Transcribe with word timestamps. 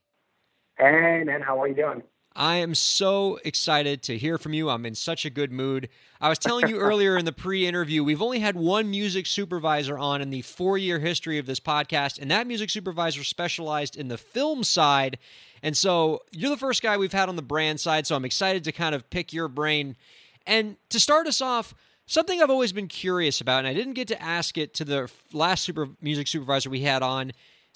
Hey, 0.78 1.24
man, 1.24 1.42
how 1.42 1.60
are 1.60 1.66
you 1.66 1.74
doing? 1.74 2.02
I 2.36 2.56
am 2.56 2.76
so 2.76 3.40
excited 3.44 4.04
to 4.04 4.16
hear 4.16 4.38
from 4.38 4.54
you. 4.54 4.70
I'm 4.70 4.86
in 4.86 4.94
such 4.94 5.24
a 5.24 5.30
good 5.30 5.50
mood. 5.50 5.88
I 6.20 6.28
was 6.28 6.38
telling 6.38 6.68
you 6.68 6.78
earlier 6.78 7.18
in 7.18 7.24
the 7.24 7.32
pre 7.32 7.66
interview, 7.66 8.04
we've 8.04 8.22
only 8.22 8.38
had 8.38 8.54
one 8.54 8.88
music 8.88 9.26
supervisor 9.26 9.98
on 9.98 10.22
in 10.22 10.30
the 10.30 10.42
four 10.42 10.78
year 10.78 11.00
history 11.00 11.38
of 11.38 11.46
this 11.46 11.58
podcast, 11.58 12.20
and 12.20 12.30
that 12.30 12.46
music 12.46 12.70
supervisor 12.70 13.24
specialized 13.24 13.96
in 13.96 14.06
the 14.06 14.16
film 14.16 14.62
side. 14.62 15.18
And 15.64 15.76
so 15.76 16.22
you're 16.30 16.50
the 16.50 16.56
first 16.56 16.80
guy 16.80 16.96
we've 16.96 17.12
had 17.12 17.28
on 17.28 17.34
the 17.34 17.42
brand 17.42 17.80
side, 17.80 18.06
so 18.06 18.14
I'm 18.14 18.24
excited 18.24 18.62
to 18.64 18.72
kind 18.72 18.94
of 18.94 19.10
pick 19.10 19.32
your 19.32 19.48
brain. 19.48 19.96
And 20.46 20.76
to 20.90 21.00
start 21.00 21.26
us 21.26 21.40
off, 21.40 21.74
Something 22.10 22.42
I've 22.42 22.50
always 22.50 22.72
been 22.72 22.88
curious 22.88 23.40
about, 23.40 23.60
and 23.60 23.68
I 23.68 23.72
didn't 23.72 23.92
get 23.92 24.08
to 24.08 24.20
ask 24.20 24.58
it 24.58 24.74
to 24.74 24.84
the 24.84 25.08
last 25.32 25.62
super 25.62 25.90
music 26.00 26.26
supervisor 26.26 26.68
we 26.68 26.80
had 26.80 27.04
on. 27.04 27.30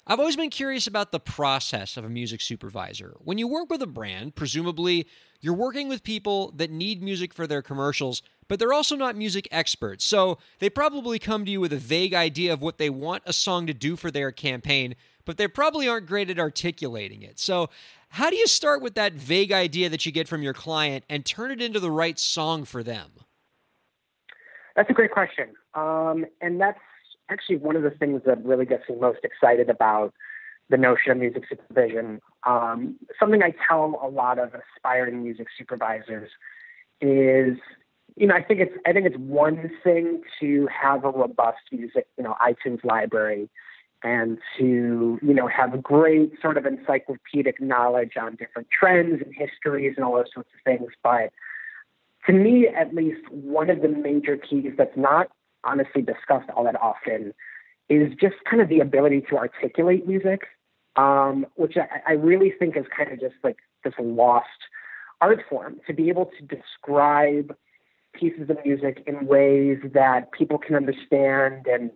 I've 0.05 0.19
always 0.19 0.35
been 0.35 0.49
curious 0.49 0.87
about 0.87 1.13
the 1.13 1.21
process 1.21 1.95
of 1.95 2.03
a 2.03 2.09
music 2.09 2.41
supervisor. 2.41 3.15
When 3.19 3.37
you 3.37 3.47
work 3.47 3.69
with 3.69 3.81
a 3.81 3.87
brand, 3.87 4.35
presumably 4.35 5.07
you're 5.39 5.53
working 5.53 5.87
with 5.87 6.03
people 6.03 6.51
that 6.57 6.69
need 6.69 7.01
music 7.01 7.33
for 7.33 7.47
their 7.47 7.61
commercials, 7.61 8.21
but 8.49 8.59
they're 8.59 8.73
also 8.73 8.97
not 8.97 9.15
music 9.15 9.47
experts. 9.51 10.03
So 10.03 10.37
they 10.59 10.69
probably 10.69 11.17
come 11.17 11.45
to 11.45 11.51
you 11.51 11.61
with 11.61 11.71
a 11.71 11.77
vague 11.77 12.13
idea 12.13 12.51
of 12.51 12.61
what 12.61 12.77
they 12.77 12.89
want 12.89 13.23
a 13.25 13.31
song 13.31 13.67
to 13.67 13.73
do 13.73 13.95
for 13.95 14.11
their 14.11 14.33
campaign, 14.33 14.95
but 15.23 15.37
they 15.37 15.47
probably 15.47 15.87
aren't 15.87 16.07
great 16.07 16.29
at 16.29 16.39
articulating 16.39 17.21
it. 17.21 17.39
So, 17.39 17.69
how 18.09 18.29
do 18.29 18.35
you 18.35 18.47
start 18.47 18.81
with 18.81 18.95
that 18.95 19.13
vague 19.13 19.53
idea 19.53 19.87
that 19.87 20.05
you 20.05 20.11
get 20.11 20.27
from 20.27 20.43
your 20.43 20.53
client 20.53 21.05
and 21.09 21.25
turn 21.25 21.51
it 21.51 21.61
into 21.61 21.79
the 21.79 21.89
right 21.89 22.19
song 22.19 22.65
for 22.65 22.83
them? 22.83 23.11
That's 24.75 24.89
a 24.89 24.93
great 24.93 25.11
question. 25.11 25.49
Um, 25.73 26.25
and 26.41 26.59
that's 26.59 26.79
actually 27.29 27.57
one 27.57 27.75
of 27.75 27.83
the 27.83 27.89
things 27.89 28.21
that 28.25 28.43
really 28.43 28.65
gets 28.65 28.87
me 28.89 28.95
most 28.99 29.19
excited 29.23 29.69
about 29.69 30.13
the 30.69 30.77
notion 30.77 31.11
of 31.11 31.17
music 31.17 31.43
supervision. 31.47 32.21
Um, 32.45 32.95
something 33.19 33.43
I 33.43 33.53
tell 33.67 33.99
a 34.01 34.07
lot 34.09 34.39
of 34.39 34.51
aspiring 34.53 35.23
music 35.23 35.47
supervisors 35.57 36.29
is, 37.01 37.57
you 38.15 38.27
know, 38.27 38.35
I 38.35 38.43
think 38.43 38.61
it's 38.61 38.73
I 38.85 38.93
think 38.93 39.05
it's 39.05 39.17
one 39.17 39.69
thing 39.83 40.21
to 40.39 40.67
have 40.67 41.03
a 41.03 41.09
robust 41.09 41.59
music, 41.71 42.07
you 42.17 42.23
know, 42.23 42.35
iTunes 42.41 42.83
library 42.83 43.49
and 44.03 44.37
to, 44.57 45.19
you 45.21 45.33
know, 45.33 45.47
have 45.47 45.81
great 45.81 46.33
sort 46.41 46.57
of 46.57 46.65
encyclopedic 46.65 47.59
knowledge 47.59 48.13
on 48.19 48.35
different 48.35 48.67
trends 48.69 49.21
and 49.23 49.33
histories 49.35 49.93
and 49.97 50.05
all 50.05 50.15
those 50.15 50.31
sorts 50.33 50.49
of 50.53 50.61
things. 50.63 50.91
But 51.03 51.31
to 52.27 52.33
me, 52.33 52.67
at 52.67 52.93
least, 52.93 53.21
one 53.29 53.69
of 53.69 53.81
the 53.81 53.87
major 53.87 54.37
keys 54.37 54.73
that's 54.77 54.97
not 54.97 55.27
honestly 55.63 56.01
discussed 56.01 56.49
all 56.55 56.63
that 56.63 56.79
often 56.81 57.33
is 57.89 58.13
just 58.19 58.35
kind 58.49 58.61
of 58.61 58.69
the 58.69 58.79
ability 58.79 59.21
to 59.29 59.37
articulate 59.37 60.07
music, 60.07 60.47
um, 60.95 61.45
which 61.55 61.77
I, 61.77 62.01
I 62.07 62.13
really 62.13 62.51
think 62.57 62.77
is 62.77 62.85
kind 62.95 63.11
of 63.11 63.19
just 63.19 63.35
like 63.43 63.57
this 63.83 63.93
lost 63.99 64.47
art 65.21 65.41
form 65.49 65.77
to 65.87 65.93
be 65.93 66.09
able 66.09 66.31
to 66.37 66.41
describe 66.43 67.55
pieces 68.13 68.49
of 68.49 68.57
music 68.65 69.03
in 69.05 69.27
ways 69.27 69.79
that 69.93 70.31
people 70.31 70.57
can 70.57 70.75
understand. 70.75 71.67
And 71.67 71.91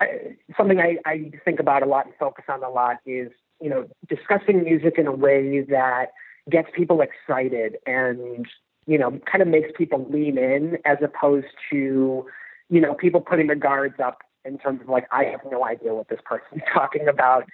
I, 0.00 0.36
something 0.56 0.80
I, 0.80 0.96
I 1.06 1.30
think 1.44 1.60
about 1.60 1.82
a 1.82 1.86
lot 1.86 2.06
and 2.06 2.14
focus 2.18 2.44
on 2.48 2.62
a 2.62 2.70
lot 2.70 2.96
is, 3.06 3.30
you 3.60 3.68
know, 3.68 3.86
discussing 4.08 4.64
music 4.64 4.94
in 4.98 5.06
a 5.06 5.12
way 5.12 5.60
that 5.68 6.06
gets 6.50 6.68
people 6.74 7.02
excited 7.02 7.76
and 7.86 8.46
you 8.90 8.98
know, 8.98 9.20
kind 9.30 9.40
of 9.40 9.46
makes 9.46 9.70
people 9.76 10.04
lean 10.10 10.36
in 10.36 10.76
as 10.84 10.98
opposed 11.00 11.46
to, 11.70 12.26
you 12.70 12.80
know, 12.80 12.92
people 12.92 13.20
putting 13.20 13.46
their 13.46 13.54
guards 13.54 13.94
up 14.04 14.22
in 14.44 14.58
terms 14.58 14.80
of 14.80 14.88
like, 14.88 15.06
I 15.12 15.26
have 15.26 15.42
no 15.48 15.64
idea 15.64 15.94
what 15.94 16.08
this 16.08 16.18
person's 16.24 16.62
talking 16.74 17.06
about. 17.06 17.44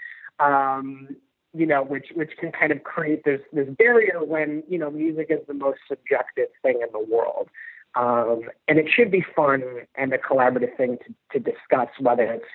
Um, 0.41 1.15
you 1.53 1.67
know, 1.67 1.83
which 1.83 2.07
which 2.15 2.33
can 2.39 2.53
kind 2.53 2.73
of 2.73 2.85
create 2.85 3.25
this 3.25 3.41
this 3.53 3.69
barrier 3.79 4.25
when, 4.25 4.63
you 4.67 4.79
know, 4.79 4.91
music 4.91 5.27
is 5.29 5.41
the 5.47 5.53
most 5.53 5.81
subjective 5.87 6.49
thing 6.63 6.81
in 6.83 6.89
the 6.93 7.07
world. 7.07 7.51
Um, 7.95 8.49
and 8.67 8.79
it 8.79 8.87
should 8.95 9.11
be 9.11 9.25
fun 9.35 9.63
and 9.95 10.13
a 10.15 10.19
collaborative 10.19 10.75
thing 10.79 10.97
to, 11.07 11.39
to 11.39 11.39
discuss, 11.39 11.89
whether 12.01 12.25
it's, 12.25 12.49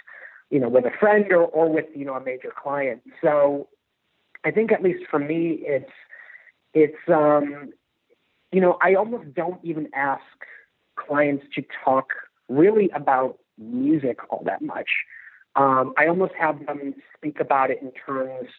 you 0.49 0.59
know, 0.59 0.69
with 0.69 0.85
a 0.85 0.91
friend 0.99 1.31
or, 1.31 1.43
or 1.45 1.71
with, 1.71 1.85
you 1.95 2.05
know, 2.05 2.15
a 2.15 2.23
major 2.23 2.51
client. 2.55 3.01
So 3.21 3.67
I 4.43 4.49
think 4.49 4.71
at 4.71 4.81
least 4.81 5.03
for 5.09 5.19
me, 5.19 5.59
it's, 5.61 5.91
it's, 6.73 6.97
um, 7.07 7.73
you 8.51 8.61
know, 8.61 8.77
I 8.81 8.95
almost 8.95 9.33
don't 9.33 9.59
even 9.63 9.89
ask 9.93 10.23
clients 10.97 11.45
to 11.55 11.63
talk 11.83 12.09
really 12.49 12.89
about 12.93 13.39
music 13.57 14.19
all 14.29 14.43
that 14.45 14.61
much. 14.61 14.89
Um, 15.55 15.93
I 15.97 16.07
almost 16.07 16.33
have 16.39 16.65
them 16.65 16.95
speak 17.15 17.39
about 17.39 17.71
it 17.71 17.79
in 17.81 17.91
terms 17.91 18.49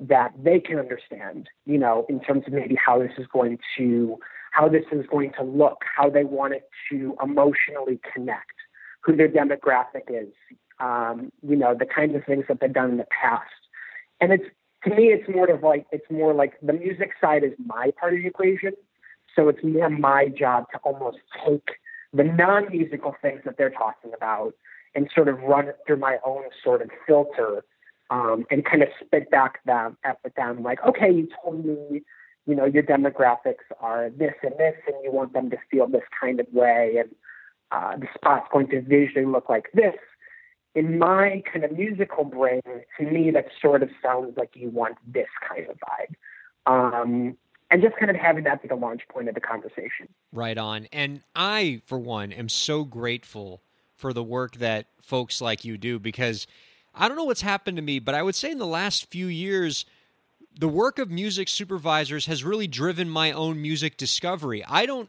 that 0.00 0.32
they 0.42 0.58
can 0.58 0.78
understand, 0.78 1.48
you 1.64 1.78
know, 1.78 2.06
in 2.08 2.20
terms 2.20 2.44
of 2.46 2.52
maybe 2.52 2.74
how 2.74 2.98
this 2.98 3.12
is 3.18 3.26
going 3.32 3.58
to, 3.78 4.18
how 4.52 4.68
this 4.68 4.84
is 4.90 5.06
going 5.06 5.32
to 5.38 5.44
look, 5.44 5.82
how 5.96 6.10
they 6.10 6.24
want 6.24 6.54
it 6.54 6.68
to 6.90 7.16
emotionally 7.22 8.00
connect, 8.12 8.52
who 9.02 9.16
their 9.16 9.28
demographic 9.28 10.08
is, 10.08 10.32
um, 10.80 11.30
you 11.46 11.56
know, 11.56 11.74
the 11.78 11.86
kinds 11.86 12.14
of 12.16 12.24
things 12.24 12.44
that 12.48 12.58
they've 12.60 12.72
done 12.72 12.90
in 12.90 12.96
the 12.96 13.06
past. 13.10 13.50
And 14.20 14.32
it's, 14.32 14.44
to 14.84 14.90
me, 14.90 15.06
it's 15.06 15.28
more 15.28 15.48
of 15.48 15.62
like, 15.62 15.86
it's 15.92 16.10
more 16.10 16.34
like 16.34 16.54
the 16.60 16.72
music 16.72 17.12
side 17.20 17.44
is 17.44 17.52
my 17.64 17.92
part 17.98 18.14
of 18.14 18.20
the 18.20 18.26
equation 18.26 18.72
so 19.34 19.48
it's 19.48 19.62
more 19.62 19.90
my 19.90 20.28
job 20.28 20.66
to 20.72 20.78
almost 20.78 21.18
take 21.46 21.70
the 22.12 22.24
non 22.24 22.68
musical 22.70 23.16
things 23.22 23.40
that 23.44 23.56
they're 23.56 23.70
talking 23.70 24.12
about 24.14 24.54
and 24.94 25.08
sort 25.14 25.28
of 25.28 25.40
run 25.40 25.68
it 25.68 25.78
through 25.86 25.96
my 25.96 26.18
own 26.24 26.44
sort 26.62 26.82
of 26.82 26.90
filter 27.06 27.64
um, 28.10 28.44
and 28.50 28.64
kind 28.64 28.82
of 28.82 28.88
spit 29.02 29.30
back 29.30 29.64
them 29.64 29.96
at 30.04 30.18
them 30.36 30.62
like, 30.62 30.78
okay, 30.86 31.10
you 31.10 31.28
told 31.42 31.64
me, 31.64 32.02
you 32.46 32.54
know, 32.54 32.66
your 32.66 32.82
demographics 32.82 33.64
are 33.80 34.10
this 34.10 34.34
and 34.42 34.52
this, 34.58 34.74
and 34.86 34.96
you 35.02 35.10
want 35.10 35.32
them 35.32 35.48
to 35.50 35.56
feel 35.70 35.86
this 35.86 36.02
kind 36.20 36.40
of 36.40 36.46
way, 36.52 36.96
and 36.98 37.14
uh, 37.70 37.96
the 37.96 38.06
spot's 38.14 38.46
going 38.52 38.68
to 38.68 38.82
visually 38.82 39.24
look 39.24 39.48
like 39.48 39.66
this. 39.72 39.94
In 40.74 40.98
my 40.98 41.42
kind 41.50 41.64
of 41.64 41.72
musical 41.72 42.24
brain, 42.24 42.62
to 42.98 43.04
me, 43.04 43.30
that 43.30 43.46
sort 43.60 43.82
of 43.82 43.90
sounds 44.02 44.36
like 44.36 44.50
you 44.54 44.70
want 44.70 44.96
this 45.06 45.28
kind 45.48 45.66
of 45.68 45.76
vibe. 45.78 46.14
Um, 46.66 47.38
and 47.72 47.80
just 47.80 47.96
kind 47.96 48.10
of 48.10 48.16
having 48.16 48.44
that 48.44 48.60
be 48.60 48.68
the 48.68 48.74
launch 48.74 49.00
point 49.08 49.28
of 49.28 49.34
the 49.34 49.40
conversation. 49.40 50.06
Right 50.30 50.58
on. 50.58 50.86
And 50.92 51.22
I, 51.34 51.80
for 51.86 51.98
one, 51.98 52.30
am 52.30 52.50
so 52.50 52.84
grateful 52.84 53.62
for 53.96 54.12
the 54.12 54.22
work 54.22 54.56
that 54.56 54.88
folks 55.00 55.40
like 55.40 55.64
you 55.64 55.78
do 55.78 55.98
because 55.98 56.46
I 56.94 57.08
don't 57.08 57.16
know 57.16 57.24
what's 57.24 57.40
happened 57.40 57.78
to 57.78 57.82
me, 57.82 57.98
but 57.98 58.14
I 58.14 58.22
would 58.22 58.34
say 58.34 58.50
in 58.50 58.58
the 58.58 58.66
last 58.66 59.10
few 59.10 59.26
years, 59.26 59.86
the 60.54 60.68
work 60.68 60.98
of 60.98 61.10
music 61.10 61.48
supervisors 61.48 62.26
has 62.26 62.44
really 62.44 62.66
driven 62.66 63.08
my 63.08 63.32
own 63.32 63.62
music 63.62 63.96
discovery. 63.96 64.62
I 64.68 64.84
don't 64.84 65.08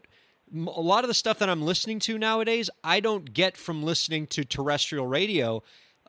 a 0.54 0.80
lot 0.80 1.04
of 1.04 1.08
the 1.08 1.14
stuff 1.14 1.40
that 1.40 1.50
I'm 1.50 1.62
listening 1.62 1.98
to 2.00 2.16
nowadays, 2.16 2.70
I 2.82 3.00
don't 3.00 3.32
get 3.32 3.56
from 3.56 3.82
listening 3.82 4.26
to 4.28 4.44
terrestrial 4.44 5.06
radio 5.06 5.62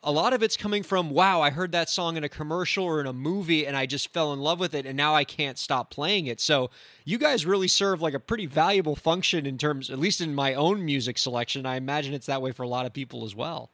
a 0.05 0.11
lot 0.11 0.33
of 0.33 0.43
it's 0.43 0.55
coming 0.55 0.83
from 0.83 1.09
wow 1.09 1.41
i 1.41 1.49
heard 1.49 1.71
that 1.71 1.89
song 1.89 2.15
in 2.15 2.23
a 2.23 2.29
commercial 2.29 2.85
or 2.85 3.01
in 3.01 3.07
a 3.07 3.13
movie 3.13 3.65
and 3.65 3.75
i 3.75 3.85
just 3.85 4.13
fell 4.13 4.31
in 4.31 4.39
love 4.39 4.59
with 4.59 4.73
it 4.73 4.85
and 4.85 4.95
now 4.95 5.13
i 5.13 5.23
can't 5.23 5.57
stop 5.57 5.89
playing 5.89 6.27
it 6.27 6.39
so 6.39 6.69
you 7.03 7.17
guys 7.17 7.45
really 7.45 7.67
serve 7.67 8.01
like 8.01 8.13
a 8.13 8.19
pretty 8.19 8.45
valuable 8.45 8.95
function 8.95 9.45
in 9.45 9.57
terms 9.57 9.89
at 9.89 9.99
least 9.99 10.21
in 10.21 10.33
my 10.33 10.53
own 10.53 10.85
music 10.85 11.17
selection 11.17 11.65
i 11.65 11.75
imagine 11.75 12.13
it's 12.13 12.27
that 12.27 12.41
way 12.41 12.51
for 12.51 12.63
a 12.63 12.67
lot 12.67 12.85
of 12.85 12.93
people 12.93 13.25
as 13.25 13.35
well 13.35 13.71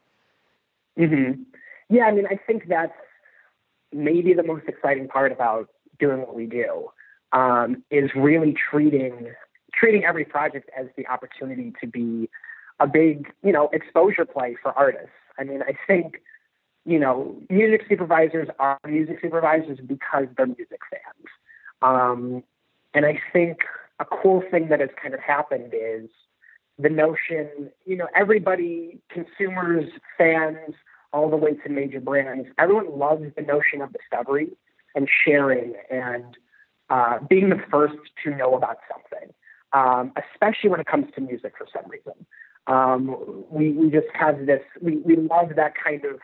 mm-hmm. 0.98 1.42
yeah 1.90 2.06
i 2.06 2.12
mean 2.12 2.26
i 2.28 2.36
think 2.48 2.68
that's 2.68 2.94
maybe 3.92 4.34
the 4.34 4.44
most 4.44 4.66
exciting 4.68 5.08
part 5.08 5.32
about 5.32 5.70
doing 6.00 6.20
what 6.22 6.36
we 6.36 6.46
do 6.46 6.90
um, 7.34 7.84
is 7.92 8.10
really 8.16 8.54
treating 8.54 9.32
treating 9.74 10.04
every 10.04 10.26
project 10.26 10.70
as 10.78 10.88
the 10.98 11.08
opportunity 11.08 11.74
to 11.82 11.88
be 11.88 12.30
a 12.80 12.88
big, 12.88 13.32
you 13.44 13.52
know, 13.52 13.70
exposure 13.72 14.26
play 14.26 14.56
for 14.62 14.72
artists. 14.74 15.10
I 15.40 15.44
mean, 15.44 15.62
I 15.64 15.74
think, 15.88 16.22
you 16.86 17.00
know, 17.00 17.36
music 17.50 17.82
supervisors 17.88 18.50
are 18.60 18.80
music 18.88 19.20
supervisors 19.22 19.80
because 19.86 20.26
they're 20.36 20.48
music 20.48 20.80
fans. 20.90 21.28
Um, 21.82 22.44
and 22.94 23.06
I 23.06 23.20
think 23.32 23.60
a 24.00 24.06
cool 24.06 24.44
thing 24.52 24.70
that 24.70 24.80
has 24.80 24.90
kind 25.02 25.14
of 25.14 25.20
happened 25.20 25.74
is 25.74 26.10
the 26.78 26.90
notion, 26.90 27.72
you 27.86 27.96
know, 27.96 28.08
everybody, 28.16 29.00
consumers, 29.10 29.90
fans, 30.18 30.76
all 31.14 31.30
the 31.30 31.38
way 31.38 31.54
to 31.54 31.70
major 31.70 32.00
brands, 32.00 32.48
everyone 32.58 32.98
loves 32.98 33.24
the 33.36 33.42
notion 33.42 33.82
of 33.82 33.92
discovery 33.94 34.50
and 34.96 35.10
sharing 35.24 35.74
and 35.90 36.38
uh, 36.90 37.20
being 37.30 37.50
the 37.50 37.62
first 37.70 37.98
to 38.24 38.36
know 38.36 38.56
about 38.56 38.78
something, 38.92 39.34
um, 39.74 40.12
especially 40.34 40.70
when 40.70 40.80
it 40.80 40.88
comes 40.88 41.06
to 41.16 41.22
music 41.22 41.54
for 41.58 41.68
some 41.74 41.90
reason. 41.90 42.14
Um, 42.68 43.46
we, 43.50 43.72
we 43.72 43.90
just 43.90 44.08
have 44.14 44.46
this, 44.46 44.62
we, 44.82 44.98
we 44.98 45.16
love 45.16 45.56
that 45.56 45.74
kind 45.84 46.06
of 46.06 46.20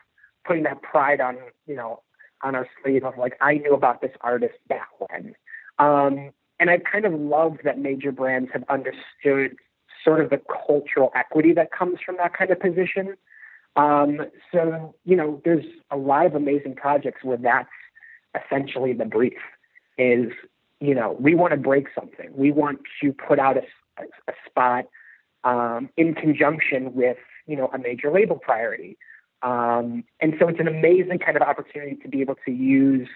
putting 0.46 0.64
that 0.64 0.82
pride 0.82 1.20
on, 1.20 1.38
you 1.66 1.76
know, 1.76 2.02
on 2.44 2.56
our 2.56 2.68
sleeve 2.82 3.04
of 3.04 3.18
like, 3.18 3.38
I 3.42 3.56
knew 3.56 3.74
about 3.74 4.02
this 4.02 4.12
artist 4.22 4.56
back 4.68 4.88
when. 5.00 5.36
Um, 5.80 6.32
and 6.60 6.70
I 6.70 6.80
kind 6.80 7.06
of 7.06 7.14
love 7.14 7.58
that 7.64 7.80
major 7.80 8.12
brands 8.12 8.50
have 8.54 8.64
understood 8.70 9.58
sort 10.04 10.22
of 10.22 10.30
the 10.30 10.42
cultural 10.66 11.12
equity 11.16 11.54
that 11.54 11.72
comes 11.72 12.00
from 12.06 12.18
that 12.18 12.34
kind 12.34 12.52
of 12.52 12.60
position. 12.60 13.16
Um, 13.76 14.22
so, 14.52 14.96
you 15.06 15.16
know, 15.16 15.42
there's 15.44 15.66
a 15.92 15.98
lot 15.98 16.26
of 16.26 16.36
amazing 16.36 16.76
projects 16.76 17.24
where 17.24 17.38
that's 17.38 17.70
essentially 18.36 18.94
the 18.94 19.06
brief 19.06 19.38
is, 19.98 20.32
you 20.80 20.96
know, 20.96 21.16
we 21.20 21.36
want 21.36 21.52
to 21.52 21.58
break 21.58 21.88
something. 21.94 22.30
We 22.34 22.52
want 22.52 22.80
to 23.02 23.14
put 23.14 23.40
out 23.40 23.58
a, 23.58 23.62
a, 24.02 24.34
spot 24.48 24.86
um, 25.48 25.90
in 25.96 26.14
conjunction 26.14 26.94
with, 26.94 27.18
you 27.46 27.56
know, 27.56 27.70
a 27.74 27.80
major 27.80 28.12
label 28.12 28.38
priority. 28.38 28.98
Um, 29.42 30.04
and 30.20 30.34
so 30.38 30.48
it's 30.50 30.60
an 30.60 30.68
amazing 30.68 31.20
kind 31.20 31.38
of 31.38 31.44
opportunity 31.44 31.96
to 32.04 32.10
be 32.10 32.20
able 32.22 32.36
to 32.46 32.52
use 32.52 33.08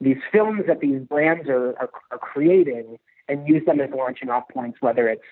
these 0.00 0.16
films 0.32 0.62
that 0.66 0.80
these 0.80 1.00
brands 1.12 1.48
are, 1.48 1.78
are, 1.78 1.90
are 2.10 2.18
creating 2.18 2.98
and 3.28 3.46
use 3.46 3.64
them 3.64 3.80
as 3.80 3.90
launching 3.96 4.28
off 4.28 4.44
points, 4.48 4.78
whether 4.80 5.08
it's, 5.08 5.30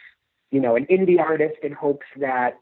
you 0.51 0.61
know, 0.61 0.77
an 0.77 0.87
indie 0.87 1.19
artist 1.19 1.57
in 1.63 1.73
hopes 1.73 2.07
that, 2.21 2.53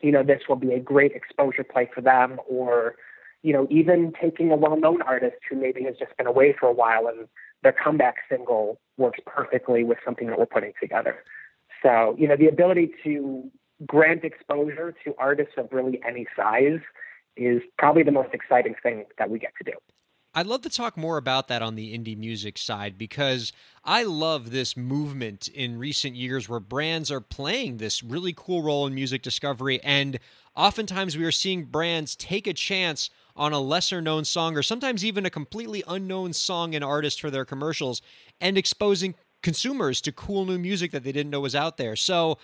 you 0.00 0.12
know, 0.12 0.22
this 0.22 0.42
will 0.48 0.56
be 0.56 0.72
a 0.72 0.80
great 0.80 1.12
exposure 1.12 1.64
play 1.64 1.90
for 1.94 2.00
them 2.00 2.38
or, 2.48 2.94
you 3.42 3.52
know, 3.52 3.66
even 3.70 4.12
taking 4.20 4.50
a 4.52 4.56
well-known 4.56 5.02
artist 5.02 5.36
who 5.50 5.56
maybe 5.56 5.82
has 5.84 5.96
just 5.98 6.16
been 6.16 6.26
away 6.26 6.54
for 6.58 6.66
a 6.66 6.72
while 6.72 7.08
and 7.08 7.28
their 7.62 7.72
comeback 7.72 8.16
single 8.30 8.80
works 8.96 9.20
perfectly 9.26 9.84
with 9.84 9.98
something 10.04 10.28
that 10.28 10.38
we're 10.38 10.46
putting 10.46 10.72
together. 10.80 11.16
So, 11.82 12.16
you 12.18 12.28
know, 12.28 12.36
the 12.36 12.46
ability 12.46 12.92
to 13.04 13.50
grant 13.86 14.24
exposure 14.24 14.94
to 15.04 15.14
artists 15.18 15.54
of 15.56 15.68
really 15.72 16.00
any 16.06 16.26
size 16.36 16.80
is 17.36 17.62
probably 17.78 18.02
the 18.02 18.12
most 18.12 18.32
exciting 18.32 18.74
thing 18.82 19.04
that 19.18 19.30
we 19.30 19.38
get 19.38 19.52
to 19.58 19.70
do. 19.70 19.76
I'd 20.34 20.46
love 20.46 20.62
to 20.62 20.70
talk 20.70 20.96
more 20.96 21.18
about 21.18 21.48
that 21.48 21.60
on 21.60 21.74
the 21.74 21.96
indie 21.96 22.16
music 22.16 22.56
side 22.56 22.96
because 22.96 23.52
I 23.84 24.04
love 24.04 24.50
this 24.50 24.78
movement 24.78 25.48
in 25.48 25.78
recent 25.78 26.16
years 26.16 26.48
where 26.48 26.60
brands 26.60 27.10
are 27.10 27.20
playing 27.20 27.76
this 27.76 28.02
really 28.02 28.32
cool 28.34 28.62
role 28.62 28.86
in 28.86 28.94
music 28.94 29.20
discovery. 29.20 29.78
And 29.84 30.18
oftentimes 30.56 31.18
we 31.18 31.24
are 31.24 31.32
seeing 31.32 31.66
brands 31.66 32.16
take 32.16 32.46
a 32.46 32.54
chance 32.54 33.10
on 33.36 33.52
a 33.52 33.60
lesser 33.60 34.00
known 34.00 34.24
song 34.24 34.56
or 34.56 34.62
sometimes 34.62 35.04
even 35.04 35.26
a 35.26 35.30
completely 35.30 35.84
unknown 35.86 36.32
song 36.32 36.74
and 36.74 36.82
artist 36.82 37.20
for 37.20 37.30
their 37.30 37.44
commercials 37.44 38.00
and 38.40 38.56
exposing 38.56 39.14
consumers 39.42 40.00
to 40.02 40.12
cool 40.12 40.44
new 40.44 40.58
music 40.58 40.92
that 40.92 41.04
they 41.04 41.12
didn't 41.12 41.30
know 41.30 41.40
was 41.40 41.54
out 41.54 41.76
there. 41.76 41.96
So, 41.96 42.38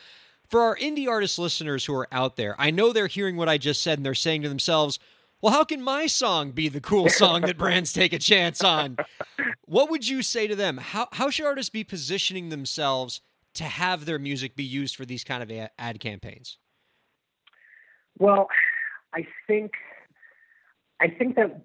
for 0.49 0.63
our 0.63 0.77
indie 0.77 1.09
artist 1.09 1.39
listeners 1.39 1.85
who 1.85 1.95
are 1.95 2.09
out 2.11 2.37
there, 2.37 2.55
I 2.59 2.71
know 2.71 2.93
they're 2.93 3.07
hearing 3.07 3.37
what 3.37 3.51
I 3.51 3.59
just 3.59 3.83
said 3.83 3.99
and 3.99 4.07
they're 4.07 4.15
saying 4.15 4.43
to 4.43 4.49
themselves, 4.49 4.99
well, 5.43 5.53
how 5.53 5.65
can 5.65 5.83
my 5.83 6.07
song 6.07 6.53
be 6.53 6.69
the 6.69 6.81
cool 6.81 7.09
song 7.11 7.43
that 7.43 7.59
brands 7.59 7.93
take 7.93 8.13
a 8.13 8.19
chance 8.19 8.65
on? 8.65 8.97
What 9.67 9.91
would 9.91 10.09
you 10.09 10.23
say 10.23 10.47
to 10.47 10.57
them? 10.57 10.79
How, 10.79 11.09
how 11.13 11.31
should 11.31 11.47
artists 11.47 11.71
be 11.71 11.85
positioning 11.85 12.49
themselves 12.49 13.21
to 13.55 13.65
have 13.65 14.05
their 14.05 14.19
music 14.19 14.57
be 14.57 14.65
used 14.65 14.97
for 14.97 15.05
these 15.05 15.25
kind 15.25 15.43
of 15.43 15.71
ad 15.79 16.01
campaigns? 16.01 16.59
Well, 18.19 18.49
I 19.15 19.27
think 19.47 19.73
I 21.01 21.09
think 21.09 21.37
that 21.37 21.65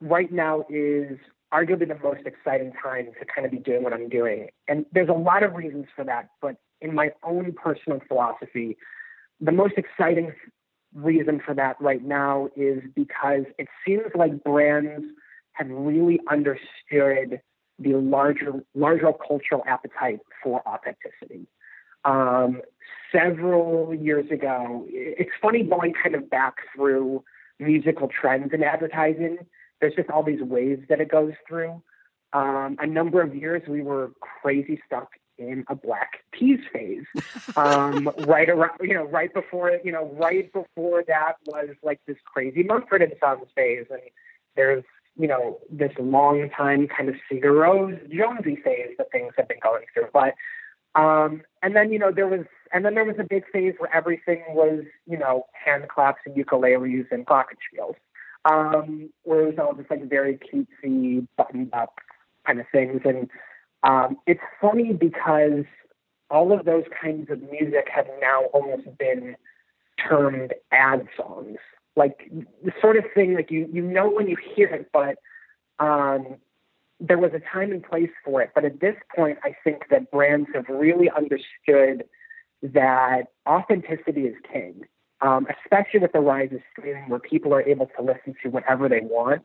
right 0.00 0.30
now 0.30 0.64
is 0.70 1.18
arguably 1.52 1.88
the 1.88 1.98
most 2.02 2.26
exciting 2.26 2.72
time 2.82 3.06
to 3.18 3.24
kind 3.24 3.46
of 3.46 3.50
be 3.50 3.58
doing 3.58 3.82
what 3.82 3.92
I'm 3.92 4.08
doing. 4.08 4.48
And 4.66 4.84
there's 4.92 5.08
a 5.08 5.12
lot 5.12 5.42
of 5.42 5.54
reasons 5.54 5.86
for 5.94 6.04
that, 6.04 6.28
but 6.42 6.56
in 6.80 6.94
my 6.94 7.10
own 7.22 7.52
personal 7.52 8.00
philosophy, 8.06 8.76
the 9.40 9.52
most 9.52 9.74
exciting 9.76 10.32
reason 10.94 11.40
for 11.44 11.54
that 11.54 11.80
right 11.80 12.02
now 12.04 12.48
is 12.56 12.82
because 12.94 13.44
it 13.58 13.68
seems 13.86 14.10
like 14.14 14.42
brands 14.42 15.04
have 15.52 15.68
really 15.70 16.20
understood 16.30 17.40
the 17.78 17.94
larger 17.94 18.64
larger 18.74 19.12
cultural 19.26 19.62
appetite 19.66 20.20
for 20.42 20.62
authenticity. 20.66 21.46
Um, 22.04 22.62
several 23.12 23.94
years 23.94 24.30
ago, 24.30 24.86
it's 24.88 25.30
funny 25.40 25.62
going 25.62 25.94
kind 26.00 26.14
of 26.14 26.28
back 26.30 26.56
through 26.74 27.22
musical 27.58 28.08
trends 28.08 28.52
in 28.52 28.62
advertising. 28.62 29.38
There's 29.80 29.94
just 29.94 30.10
all 30.10 30.22
these 30.22 30.42
waves 30.42 30.82
that 30.88 31.00
it 31.00 31.10
goes 31.10 31.32
through. 31.46 31.82
Um, 32.32 32.76
a 32.80 32.86
number 32.86 33.22
of 33.22 33.34
years, 33.34 33.62
we 33.68 33.82
were 33.82 34.12
crazy 34.20 34.80
stuck 34.86 35.12
in 35.38 35.64
a 35.68 35.74
Black 35.74 36.24
Keys 36.36 36.60
phase. 36.72 37.06
Um, 37.56 38.10
right 38.26 38.48
around, 38.48 38.78
you 38.80 38.94
know, 38.94 39.04
right 39.04 39.32
before, 39.32 39.70
it, 39.70 39.82
you 39.84 39.92
know, 39.92 40.14
right 40.18 40.52
before 40.52 41.04
that 41.06 41.34
was 41.46 41.70
like 41.82 42.00
this 42.06 42.18
crazy 42.24 42.62
Mumford 42.62 43.02
and 43.02 43.12
Sons 43.20 43.46
phase, 43.54 43.86
and 43.90 44.00
there's, 44.56 44.84
you 45.16 45.28
know, 45.28 45.58
this 45.70 45.92
long 45.98 46.50
time 46.50 46.88
kind 46.88 47.08
of 47.08 47.14
Sigur 47.30 47.52
Rós 47.52 48.12
Jónsi 48.12 48.62
phase 48.62 48.94
that 48.98 49.10
things 49.10 49.32
have 49.36 49.48
been 49.48 49.58
going 49.62 49.84
through. 49.94 50.08
But 50.12 50.34
um, 50.94 51.42
and 51.62 51.76
then 51.76 51.92
you 51.92 51.98
know 51.98 52.10
there 52.10 52.26
was, 52.26 52.44
and 52.72 52.84
then 52.84 52.94
there 52.94 53.04
was 53.04 53.16
a 53.18 53.24
big 53.24 53.44
phase 53.52 53.74
where 53.78 53.94
everything 53.94 54.42
was, 54.48 54.84
you 55.06 55.18
know, 55.18 55.46
hand 55.52 55.88
claps 55.88 56.20
and 56.26 56.34
ukuleles 56.34 57.06
and 57.10 57.26
glockenspiels, 57.26 57.94
um, 58.44 59.10
where 59.22 59.42
it 59.42 59.46
was 59.46 59.54
all 59.58 59.74
just 59.74 59.90
like 59.90 60.08
very 60.08 60.38
cutesy, 60.38 61.26
buttoned 61.36 61.70
up 61.72 61.98
kind 62.46 62.60
of 62.60 62.66
things, 62.72 63.02
and 63.04 63.28
um, 63.82 64.16
it's 64.26 64.40
funny 64.60 64.92
because 64.92 65.64
all 66.30 66.52
of 66.52 66.64
those 66.64 66.84
kinds 67.00 67.30
of 67.30 67.40
music 67.50 67.88
have 67.94 68.06
now 68.20 68.44
almost 68.52 68.86
been 68.98 69.36
termed 70.08 70.54
ad 70.72 71.06
songs. 71.16 71.58
Like 71.96 72.30
the 72.64 72.72
sort 72.80 72.96
of 72.96 73.04
thing 73.14 73.34
like 73.34 73.50
you 73.50 73.68
you 73.72 73.82
know 73.82 74.08
when 74.08 74.28
you 74.28 74.36
hear 74.54 74.68
it, 74.68 74.90
but 74.92 75.16
um, 75.84 76.36
there 77.00 77.18
was 77.18 77.32
a 77.34 77.40
time 77.40 77.72
and 77.72 77.82
place 77.82 78.10
for 78.24 78.42
it. 78.42 78.50
But 78.54 78.64
at 78.64 78.80
this 78.80 78.96
point, 79.14 79.38
I 79.44 79.54
think 79.64 79.84
that 79.90 80.10
brands 80.10 80.48
have 80.54 80.68
really 80.68 81.10
understood 81.10 82.04
that 82.62 83.28
authenticity 83.48 84.22
is 84.22 84.34
king, 84.52 84.82
um, 85.20 85.46
especially 85.62 86.00
with 86.00 86.12
the 86.12 86.20
rise 86.20 86.50
of 86.52 86.60
streaming, 86.72 87.08
where 87.08 87.18
people 87.18 87.52
are 87.54 87.62
able 87.62 87.90
to 87.96 88.02
listen 88.02 88.34
to 88.42 88.50
whatever 88.50 88.88
they 88.88 89.00
want 89.00 89.42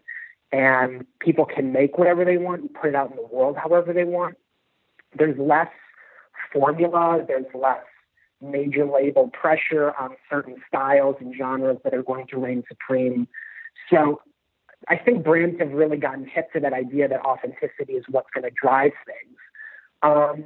and 0.54 1.06
people 1.20 1.46
can 1.46 1.74
make 1.74 1.98
whatever 1.98 2.24
they 2.24 2.38
want 2.38 2.62
and 2.62 2.74
put 2.74 2.90
it 2.90 2.96
out 2.96 3.10
in 3.10 3.18
the 3.18 3.28
world 3.36 3.58
however 3.58 3.92
they 3.92 4.04
want. 4.04 4.38
There's 5.18 5.38
less 5.38 5.70
formula, 6.54 7.26
there's 7.28 7.46
less 7.56 7.84
major 8.40 8.86
label 8.86 9.30
pressure 9.30 9.94
on 10.00 10.16
certain 10.30 10.58
styles 10.68 11.16
and 11.20 11.36
genres 11.36 11.78
that 11.84 11.94
are 11.94 12.04
going 12.04 12.28
to 12.28 12.38
reign 12.38 12.64
supreme. 12.68 13.28
So 13.90 14.22
I 14.88 14.98
think 14.98 15.24
brands 15.24 15.60
have 15.60 15.72
really 15.72 15.98
gotten 15.98 16.28
hip 16.28 16.54
to 16.54 16.60
that 16.60 16.74
idea 16.74 17.08
that 17.08 17.22
authenticity 17.22 17.94
is 17.94 18.06
what's 18.10 18.30
going 18.34 18.44
to 18.44 18.52
drive 18.62 18.92
things. 19.08 19.38
Um, 20.04 20.44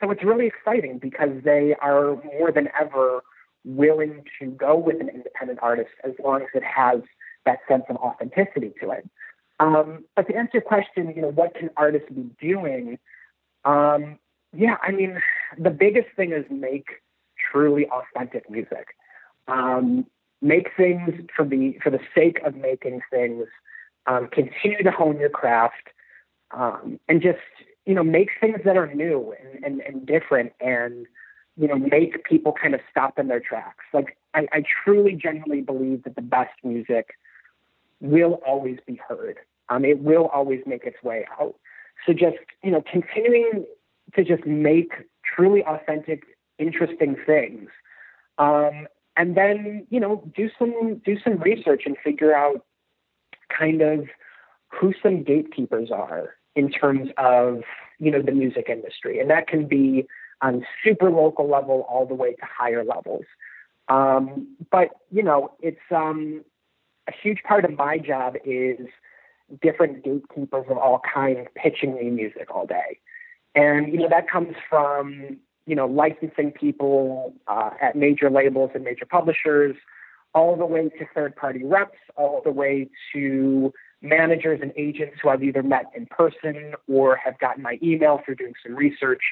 so 0.00 0.10
it's 0.12 0.22
really 0.22 0.46
exciting 0.46 0.98
because 0.98 1.30
they 1.42 1.74
are 1.80 2.16
more 2.38 2.52
than 2.52 2.68
ever 2.80 3.22
willing 3.64 4.24
to 4.40 4.46
go 4.46 4.76
with 4.76 5.00
an 5.00 5.08
independent 5.08 5.58
artist 5.62 5.90
as 6.04 6.12
long 6.22 6.42
as 6.42 6.48
it 6.54 6.64
has 6.64 7.00
that 7.44 7.58
sense 7.68 7.84
of 7.88 7.96
authenticity 7.96 8.72
to 8.80 8.90
it. 8.90 9.08
Um, 9.60 10.04
but 10.14 10.28
to 10.28 10.36
answer 10.36 10.52
your 10.54 10.62
question, 10.62 11.12
you 11.14 11.22
know, 11.22 11.30
what 11.30 11.54
can 11.54 11.70
artists 11.76 12.08
be 12.10 12.30
doing? 12.40 12.98
Um, 13.64 14.18
yeah, 14.56 14.76
I 14.82 14.92
mean, 14.92 15.20
the 15.58 15.70
biggest 15.70 16.08
thing 16.16 16.32
is 16.32 16.44
make 16.50 16.86
truly 17.50 17.88
authentic 17.88 18.48
music. 18.50 18.88
Um, 19.46 20.06
make 20.40 20.68
things 20.76 21.14
for 21.34 21.44
the 21.44 21.78
for 21.82 21.90
the 21.90 22.00
sake 22.14 22.40
of 22.44 22.54
making 22.54 23.00
things. 23.10 23.46
Um, 24.06 24.28
continue 24.28 24.82
to 24.82 24.90
hone 24.90 25.18
your 25.18 25.28
craft, 25.28 25.88
um, 26.52 26.98
and 27.08 27.20
just 27.20 27.38
you 27.84 27.94
know 27.94 28.04
make 28.04 28.30
things 28.40 28.60
that 28.64 28.76
are 28.76 28.92
new 28.94 29.34
and, 29.42 29.64
and, 29.64 29.80
and 29.80 30.06
different, 30.06 30.52
and 30.60 31.06
you 31.58 31.66
know 31.66 31.76
make 31.76 32.24
people 32.24 32.52
kind 32.52 32.74
of 32.74 32.80
stop 32.90 33.18
in 33.18 33.28
their 33.28 33.40
tracks. 33.40 33.84
Like 33.92 34.16
I, 34.32 34.46
I 34.52 34.62
truly, 34.84 35.14
genuinely 35.14 35.60
believe 35.60 36.04
that 36.04 36.14
the 36.14 36.22
best 36.22 36.54
music 36.62 37.10
will 38.00 38.40
always 38.46 38.78
be 38.86 39.00
heard. 39.08 39.38
Um, 39.68 39.84
it 39.84 39.98
will 39.98 40.26
always 40.32 40.60
make 40.66 40.84
its 40.84 41.02
way 41.02 41.26
out. 41.40 41.56
So 42.06 42.12
just 42.12 42.36
you 42.62 42.70
know, 42.70 42.82
continuing 42.90 43.66
to 44.14 44.24
just 44.24 44.46
make 44.46 44.92
truly 45.24 45.64
authentic, 45.64 46.22
interesting 46.58 47.16
things, 47.26 47.68
um, 48.38 48.86
and 49.16 49.36
then 49.36 49.86
you 49.90 49.98
know, 49.98 50.22
do 50.34 50.48
some 50.58 51.02
do 51.04 51.18
some 51.22 51.38
research 51.38 51.82
and 51.86 51.96
figure 52.02 52.34
out 52.34 52.64
kind 53.48 53.82
of 53.82 54.06
who 54.68 54.92
some 55.02 55.24
gatekeepers 55.24 55.90
are 55.90 56.34
in 56.54 56.70
terms 56.70 57.10
of 57.16 57.62
you 57.98 58.12
know 58.12 58.22
the 58.22 58.32
music 58.32 58.66
industry, 58.68 59.18
and 59.18 59.28
that 59.28 59.48
can 59.48 59.66
be 59.66 60.06
on 60.42 60.64
super 60.84 61.10
local 61.10 61.48
level 61.48 61.86
all 61.88 62.06
the 62.06 62.14
way 62.14 62.32
to 62.32 62.44
higher 62.44 62.84
levels. 62.84 63.24
Um, 63.88 64.56
but 64.70 64.88
you 65.10 65.22
know, 65.22 65.52
it's 65.60 65.78
um, 65.90 66.44
a 67.08 67.12
huge 67.12 67.42
part 67.42 67.64
of 67.64 67.76
my 67.76 67.98
job 67.98 68.36
is 68.44 68.86
different 69.62 70.04
gatekeepers 70.04 70.66
of 70.68 70.76
all 70.76 71.00
kinds 71.12 71.48
pitching 71.54 71.94
me 71.94 72.10
music 72.10 72.48
all 72.54 72.66
day, 72.66 72.98
and 73.54 73.92
you 73.92 73.98
know 73.98 74.08
that 74.08 74.30
comes 74.30 74.54
from 74.68 75.38
you 75.66 75.74
know 75.74 75.86
licensing 75.86 76.52
people 76.52 77.34
uh, 77.46 77.70
at 77.80 77.96
major 77.96 78.30
labels 78.30 78.70
and 78.74 78.84
major 78.84 79.06
publishers, 79.06 79.74
all 80.34 80.56
the 80.56 80.66
way 80.66 80.88
to 80.88 81.06
third 81.14 81.34
party 81.34 81.64
reps, 81.64 81.98
all 82.16 82.42
the 82.44 82.50
way 82.52 82.88
to 83.12 83.72
managers 84.02 84.60
and 84.62 84.72
agents 84.76 85.16
who 85.22 85.28
I've 85.28 85.42
either 85.42 85.62
met 85.62 85.86
in 85.94 86.06
person 86.06 86.74
or 86.86 87.16
have 87.16 87.38
gotten 87.38 87.62
my 87.62 87.78
email 87.82 88.20
through 88.24 88.36
doing 88.36 88.54
some 88.64 88.76
research, 88.76 89.22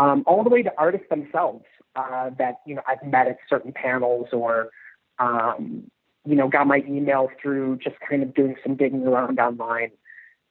um, 0.00 0.24
all 0.26 0.42
the 0.42 0.48
way 0.48 0.62
to 0.62 0.72
artists 0.78 1.06
themselves 1.10 1.64
uh, 1.94 2.30
that 2.38 2.60
you 2.66 2.74
know 2.74 2.82
I've 2.88 3.06
met 3.06 3.28
at 3.28 3.36
certain 3.48 3.72
panels 3.72 4.28
or 4.32 4.70
um, 5.18 5.90
you 6.24 6.34
know 6.34 6.48
got 6.48 6.66
my 6.66 6.82
email 6.88 7.28
through 7.40 7.78
just 7.84 7.96
kind 8.08 8.22
of 8.22 8.34
doing 8.34 8.56
some 8.62 8.76
digging 8.76 9.06
around 9.06 9.38
online. 9.38 9.90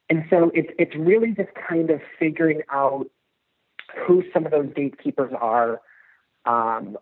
And 0.08 0.24
so 0.30 0.52
it's 0.54 0.70
it's 0.78 0.94
really 0.94 1.32
just 1.32 1.50
kind 1.68 1.90
of 1.90 2.00
figuring 2.18 2.62
out 2.70 3.06
who 4.06 4.22
some 4.32 4.46
of 4.46 4.52
those 4.52 4.68
gatekeepers 4.74 5.32
are, 5.36 5.80
um, 6.44 6.96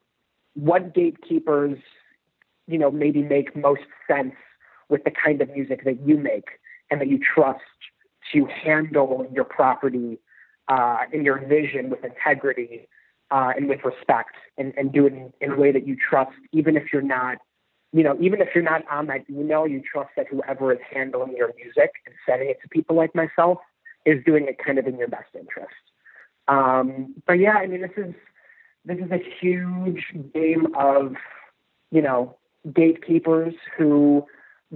what 0.54 0.94
gatekeepers 0.94 1.78
you 2.66 2.78
know 2.78 2.90
maybe 2.90 3.22
make 3.22 3.54
most 3.54 3.82
sense 4.10 4.34
with 4.88 5.04
the 5.04 5.10
kind 5.10 5.42
of 5.42 5.50
music 5.50 5.84
that 5.84 6.00
you 6.06 6.16
make 6.16 6.48
and 6.90 6.98
that 7.02 7.08
you 7.08 7.18
trust 7.18 7.60
to 8.32 8.46
handle 8.46 9.26
your 9.34 9.44
property 9.44 10.18
uh, 10.68 10.98
and 11.12 11.24
your 11.24 11.38
vision 11.46 11.90
with 11.90 12.04
integrity 12.04 12.88
uh, 13.30 13.52
and 13.56 13.68
with 13.68 13.84
respect 13.84 14.36
and, 14.56 14.72
and 14.76 14.92
do 14.92 15.06
it 15.06 15.12
in, 15.12 15.32
in, 15.40 15.52
a 15.52 15.56
way 15.56 15.72
that 15.72 15.86
you 15.86 15.96
trust, 15.96 16.36
even 16.52 16.76
if 16.76 16.92
you're 16.92 17.02
not, 17.02 17.38
you 17.92 18.02
know, 18.02 18.16
even 18.20 18.40
if 18.40 18.48
you're 18.54 18.64
not 18.64 18.82
on 18.90 19.06
that 19.06 19.24
email, 19.30 19.66
you 19.66 19.82
trust 19.82 20.10
that 20.16 20.26
whoever 20.28 20.72
is 20.72 20.78
handling 20.92 21.34
your 21.36 21.52
music 21.56 21.92
and 22.06 22.14
sending 22.26 22.50
it 22.50 22.58
to 22.62 22.68
people 22.68 22.96
like 22.96 23.14
myself 23.14 23.58
is 24.04 24.22
doing 24.24 24.46
it 24.46 24.58
kind 24.64 24.78
of 24.78 24.86
in 24.86 24.98
your 24.98 25.08
best 25.08 25.28
interest. 25.34 25.74
Um, 26.48 27.14
but 27.26 27.34
yeah, 27.34 27.54
I 27.54 27.66
mean, 27.66 27.82
this 27.82 27.90
is 27.96 28.14
this 28.84 28.98
is 28.98 29.10
a 29.10 29.22
huge 29.40 30.06
game 30.32 30.68
of, 30.74 31.14
you 31.90 32.00
know, 32.00 32.36
gatekeepers 32.72 33.54
who 33.76 34.26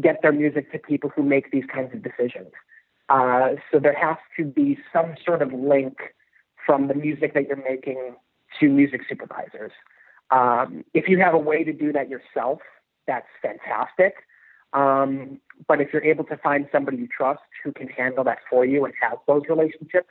get 0.01 0.21
their 0.23 0.33
music 0.33 0.71
to 0.73 0.79
people 0.79 1.11
who 1.15 1.23
make 1.23 1.51
these 1.51 1.65
kinds 1.73 1.95
of 1.95 2.03
decisions. 2.03 2.53
Uh, 3.12 3.57
so 3.71 3.78
there 3.78 3.95
has 3.95 4.16
to 4.38 4.45
be 4.45 4.78
some 4.90 5.14
sort 5.25 5.42
of 5.42 5.52
link 5.52 5.99
from 6.64 6.88
the 6.88 6.95
music 6.95 7.35
that 7.35 7.47
you're 7.47 7.62
making 7.62 8.16
to 8.59 8.69
music 8.69 9.02
supervisors. 9.07 9.73
Um, 10.31 10.83
if 10.95 11.09
you 11.09 11.19
have 11.19 11.35
a 11.35 11.38
way 11.38 11.62
to 11.62 11.75
do 11.75 11.92
that 11.92 12.09
yourself, 12.09 12.61
that's 13.07 13.26
fantastic. 13.42 14.14
Um, 14.73 15.40
but 15.69 15.83
if 15.83 15.92
you're 15.92 16.04
able 16.04 16.25
to 16.25 16.38
find 16.38 16.66
somebody 16.73 16.97
you 16.97 17.09
trust 17.14 17.42
who 17.62 17.73
can 17.73 17.88
handle 17.88 18.25
that 18.25 18.38
for 18.49 18.64
you 18.64 18.87
and 18.87 18.95
have 19.02 19.19
those 19.28 19.42
relationships, 19.47 20.09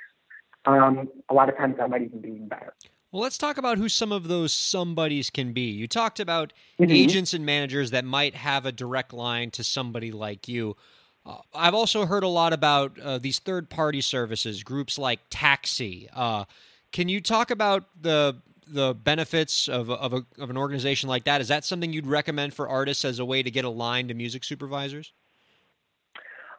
um, 0.65 1.09
a 1.27 1.33
lot 1.33 1.49
of 1.49 1.57
times 1.57 1.77
that 1.77 1.89
might 1.89 2.03
even 2.03 2.21
be 2.21 2.29
even 2.29 2.47
better. 2.47 2.75
Well, 3.11 3.23
let's 3.23 3.39
talk 3.39 3.57
about 3.57 3.79
who 3.79 3.89
some 3.89 4.11
of 4.11 4.27
those 4.27 4.53
somebodies 4.53 5.31
can 5.31 5.53
be. 5.53 5.71
You 5.71 5.87
talked 5.87 6.19
about 6.19 6.53
mm-hmm. 6.79 6.91
agents 6.91 7.33
and 7.33 7.43
managers 7.43 7.89
that 7.91 8.05
might 8.05 8.35
have 8.35 8.67
a 8.67 8.71
direct 8.71 9.11
line 9.11 9.49
to 9.51 9.63
somebody 9.63 10.11
like 10.11 10.47
you. 10.47 10.77
Uh, 11.25 11.37
I've 11.53 11.73
also 11.73 12.05
heard 12.05 12.23
a 12.23 12.27
lot 12.27 12.53
about 12.53 12.99
uh, 12.99 13.17
these 13.17 13.39
third 13.39 13.69
party 13.69 14.01
services, 14.01 14.63
groups 14.63 14.97
like 14.97 15.19
Taxi. 15.29 16.09
Uh, 16.13 16.45
can 16.91 17.09
you 17.09 17.21
talk 17.21 17.51
about 17.51 17.85
the 17.99 18.37
the 18.67 18.93
benefits 18.93 19.67
of 19.67 19.89
of, 19.89 20.13
a, 20.13 20.25
of 20.39 20.49
an 20.49 20.57
organization 20.57 21.09
like 21.09 21.25
that? 21.25 21.41
Is 21.41 21.49
that 21.49 21.63
something 21.63 21.93
you'd 21.93 22.07
recommend 22.07 22.53
for 22.53 22.67
artists 22.67 23.05
as 23.05 23.19
a 23.19 23.25
way 23.25 23.43
to 23.43 23.51
get 23.51 23.65
aligned 23.65 24.09
to 24.09 24.13
music 24.13 24.43
supervisors? 24.43 25.13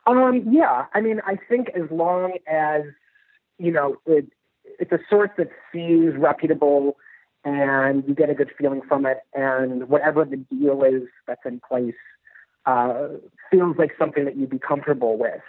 Um, 0.07 0.47
yeah, 0.51 0.87
I 0.95 1.01
mean, 1.01 1.21
I 1.27 1.37
think 1.49 1.69
as 1.71 1.91
long 1.91 2.35
as 2.47 2.83
you 3.59 3.73
know 3.73 3.97
it, 4.07 4.27
it's 4.79 4.93
a 4.93 5.01
source 5.11 5.31
that 5.39 5.49
seems 5.73 6.17
reputable 6.17 6.97
and 7.45 8.05
you 8.07 8.15
get 8.15 8.31
a 8.31 8.35
good 8.35 8.51
feeling 8.57 8.83
from 8.87 9.07
it, 9.07 9.19
and 9.35 9.89
whatever 9.89 10.25
the 10.25 10.37
deal 10.37 10.85
is 10.85 11.03
that's 11.27 11.45
in 11.45 11.61
place 11.69 11.95
uh, 12.67 13.09
feels 13.51 13.77
like 13.77 13.93
something 13.99 14.25
that 14.25 14.37
you'd 14.37 14.51
be 14.51 14.59
comfortable 14.59 15.19
with 15.19 15.43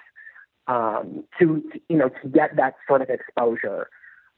um, 0.67 1.23
to, 1.39 1.61
to 1.71 1.81
you 1.89 1.97
know 1.97 2.09
to 2.09 2.27
get 2.27 2.55
that 2.55 2.75
sort 2.87 3.01
of 3.01 3.09
exposure. 3.09 3.89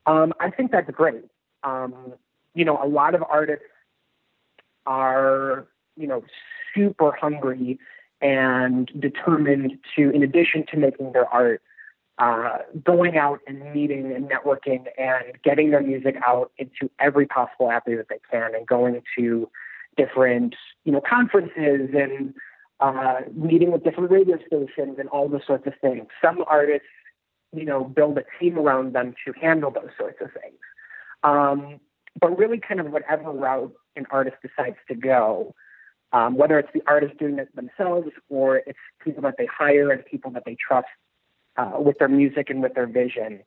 Um, 0.06 0.34
I 0.40 0.52
think 0.52 0.72
that's 0.72 0.90
great. 0.92 1.26
Um, 1.64 2.14
you 2.54 2.64
know, 2.64 2.80
a 2.82 2.88
lot 2.88 3.16
of 3.16 3.24
artists 3.30 3.66
are, 4.86 5.68
you 5.98 6.08
know, 6.08 6.24
super 6.74 7.12
hungry 7.12 7.80
and 8.22 8.90
determined 9.00 9.74
to, 9.96 10.10
in 10.10 10.24
addition 10.24 10.66
to 10.72 10.78
making 10.78 11.12
their 11.14 11.28
art, 11.28 11.62
uh, 12.18 12.60
going 12.84 13.18
out 13.18 13.40
and 13.46 13.74
meeting 13.74 14.14
and 14.14 14.30
networking 14.30 14.86
and 14.98 15.42
getting 15.44 15.72
their 15.72 15.82
music 15.82 16.16
out 16.26 16.52
into 16.58 16.90
every 17.00 17.26
possible 17.26 17.70
avenue 17.70 17.98
that 17.98 18.08
they 18.10 18.20
can 18.32 18.56
and 18.56 18.66
going 18.66 19.02
to 19.18 19.50
different, 19.98 20.56
you 20.86 20.92
know, 20.92 21.02
conferences 21.02 21.90
and 21.94 22.34
uh, 22.80 23.22
meeting 23.34 23.72
with 23.72 23.84
different 23.84 24.12
radio 24.12 24.38
stations 24.46 24.98
and 25.00 25.10
all 25.10 25.30
those 25.30 25.46
sorts 25.48 25.66
of 25.68 25.74
things. 25.82 26.08
Some 26.22 26.44
artists 26.48 26.88
you 27.56 27.66
know, 27.66 27.84
build 27.84 28.18
a 28.18 28.24
team 28.40 28.58
around 28.58 28.94
them 28.94 29.16
to 29.26 29.34
handle 29.40 29.72
those 29.72 29.90
sorts 29.98 30.18
of 30.22 30.30
things. 30.42 30.60
Um, 31.24 31.80
but 32.20 32.38
really, 32.38 32.60
kind 32.60 32.80
of 32.80 32.92
whatever 32.92 33.32
route 33.32 33.74
an 33.96 34.06
artist 34.12 34.38
decides 34.42 34.78
to 34.90 34.96
go, 34.96 35.54
um, 36.12 36.36
whether 36.36 36.60
it's 36.60 36.70
the 36.74 36.84
artist 36.88 37.18
doing 37.18 37.40
it 37.40 37.54
themselves 37.56 38.10
or 38.30 38.58
it's 38.58 38.80
people 39.04 39.22
that 39.24 39.36
they 39.38 39.48
hire 39.48 39.92
and 39.92 40.06
people 40.06 40.32
that 40.32 40.44
they 40.46 40.56
trust 40.56 40.88
uh, 41.58 41.74
with 41.78 41.98
their 41.98 42.08
music 42.08 42.50
and 42.50 42.62
with 42.62 42.74
their 42.74 42.88
vision. 42.88 43.42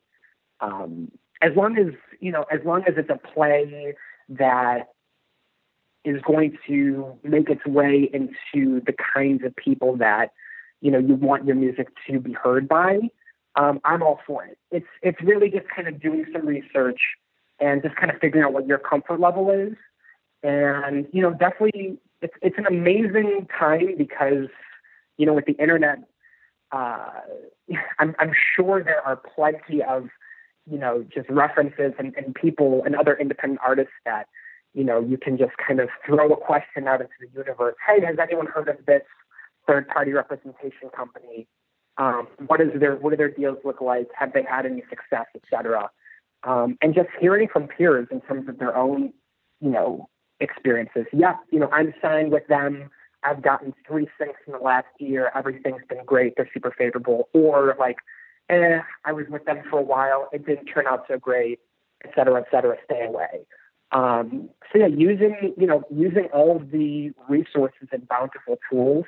Um, 0.61 1.11
as 1.41 1.53
long 1.55 1.79
as 1.79 1.95
you 2.21 2.33
know, 2.33 2.45
as 2.51 2.61
long 2.65 2.83
as 2.87 2.95
it's 2.97 3.11
a 3.11 3.19
play 3.35 3.95
that 4.29 4.89
is 6.05 6.21
going 6.23 6.57
to 6.67 7.19
make 7.23 7.51
its 7.51 7.65
way 7.67 8.09
into 8.13 8.81
the 8.87 8.95
kinds 9.15 9.45
of 9.45 9.55
people 9.57 9.97
that 9.97 10.31
you 10.81 10.91
know 10.91 10.99
you 10.99 11.15
want 11.15 11.45
your 11.45 11.57
music 11.57 11.89
to 12.07 12.21
be 12.21 12.33
heard 12.33 12.69
by, 12.69 12.99
um, 13.57 13.81
I'm 13.85 14.03
all 14.03 14.21
for 14.27 14.45
it. 14.45 14.59
It's 14.71 14.87
it's 15.03 15.21
really 15.23 15.51
just 15.51 15.67
kind 15.75 15.89
of 15.89 16.01
doing 16.01 16.25
some 16.33 16.47
research 16.47 17.01
and 17.61 17.83
just 17.83 17.97
kind 17.97 18.11
of 18.11 18.21
figuring 18.21 18.45
out 18.45 18.53
what 18.53 18.67
your 18.67 18.79
comfort 18.79 19.21
level 19.21 19.51
is. 19.51 19.75
And 20.43 21.07
you 21.13 21.23
know, 21.23 21.33
definitely, 21.33 21.99
it's 22.23 22.35
it's 22.41 22.57
an 22.59 22.67
amazing 22.67 23.49
time 23.59 23.97
because 23.97 24.49
you 25.17 25.27
know, 25.27 25.35
with 25.35 25.47
the 25.47 25.55
internet, 25.55 25.99
uh, 26.71 27.11
I'm 27.99 28.15
I'm 28.19 28.33
sure 28.57 28.83
there 28.83 29.05
are 29.05 29.17
plenty 29.17 29.83
of 29.83 30.09
you 30.71 30.79
know 30.79 31.05
just 31.13 31.29
references 31.29 31.95
and, 31.99 32.15
and 32.17 32.35
people 32.35 32.83
and 32.85 32.95
other 32.95 33.17
independent 33.17 33.61
artists 33.67 33.93
that 34.05 34.29
you 34.75 34.85
know 34.85 35.01
you 35.01 35.19
can 35.19 35.39
just 35.39 35.53
kind 35.57 35.81
of 35.81 35.89
throw 36.07 36.33
a 36.33 36.37
question 36.37 36.87
out 36.87 37.01
into 37.01 37.13
the 37.21 37.29
universe. 37.39 37.75
Hey, 37.87 38.05
has 38.05 38.17
anyone 38.21 38.47
heard 38.47 38.69
of 38.69 38.77
this 38.87 39.03
third 39.67 39.89
party 39.89 40.13
representation 40.13 40.91
company? 40.97 41.47
Um, 41.97 42.29
what 42.47 42.61
is 42.61 42.69
their 42.79 42.97
what 42.97 43.11
do 43.11 43.17
their 43.17 43.31
deals 43.31 43.59
look 43.65 43.81
like? 43.81 44.09
Have 44.17 44.33
they 44.33 44.43
had 44.43 44.67
any 44.67 44.83
success, 44.89 45.27
et 45.35 45.43
cetera? 45.51 45.91
Um, 46.45 46.79
and 46.81 46.95
just 46.95 47.09
hearing 47.21 47.49
from 47.53 47.67
peers 47.67 48.07
in 48.11 48.21
terms 48.21 48.49
of 48.49 48.59
their 48.59 48.77
own, 48.77 49.13
you 49.61 49.71
know, 49.71 50.09
experiences. 50.41 51.07
Yeah, 51.13 51.35
you 51.51 51.59
know, 51.59 51.69
I'm 51.73 51.93
signed 52.01 52.31
with 52.31 52.47
them. 52.47 52.91
I've 53.25 53.43
gotten 53.43 53.75
three 53.87 54.09
syncs 54.21 54.39
in 54.47 54.53
the 54.53 54.61
last 54.61 54.87
year. 55.01 55.33
Everything's 55.35 55.83
been 55.89 56.05
great. 56.07 56.35
They're 56.37 56.49
super 56.55 56.73
favorable. 56.77 57.29
Or 57.33 57.75
like, 57.79 57.97
eh, 58.49 58.79
I 59.05 59.13
was 59.13 59.27
with 59.29 59.45
them 59.45 59.63
for 59.69 59.81
a 59.81 59.83
while. 59.83 60.29
It 60.33 60.47
didn't 60.47 60.67
turn 60.67 60.87
out 60.87 61.05
so 61.09 61.19
great, 61.19 61.59
et 62.05 62.13
cetera, 62.15 62.41
et 62.41 62.47
cetera. 62.53 62.77
Stay 62.85 63.05
away. 63.05 63.45
Um, 63.93 64.51
so 64.73 64.79
yeah, 64.79 64.87
using 64.87 65.55
you 65.57 65.67
know 65.67 65.83
using 65.91 66.29
all 66.33 66.57
of 66.57 66.71
the 66.71 67.13
resources 67.29 67.89
and 67.93 68.07
bountiful 68.09 68.59
tools 68.71 69.07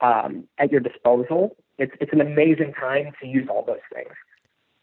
um, 0.00 0.48
at 0.58 0.72
your 0.72 0.80
disposal 0.80 1.56
it's 1.78 1.92
it's 2.00 2.12
an 2.12 2.20
amazing 2.20 2.72
time 2.78 3.12
to 3.20 3.26
use 3.26 3.48
all 3.50 3.64
those 3.64 3.78
things. 3.92 4.12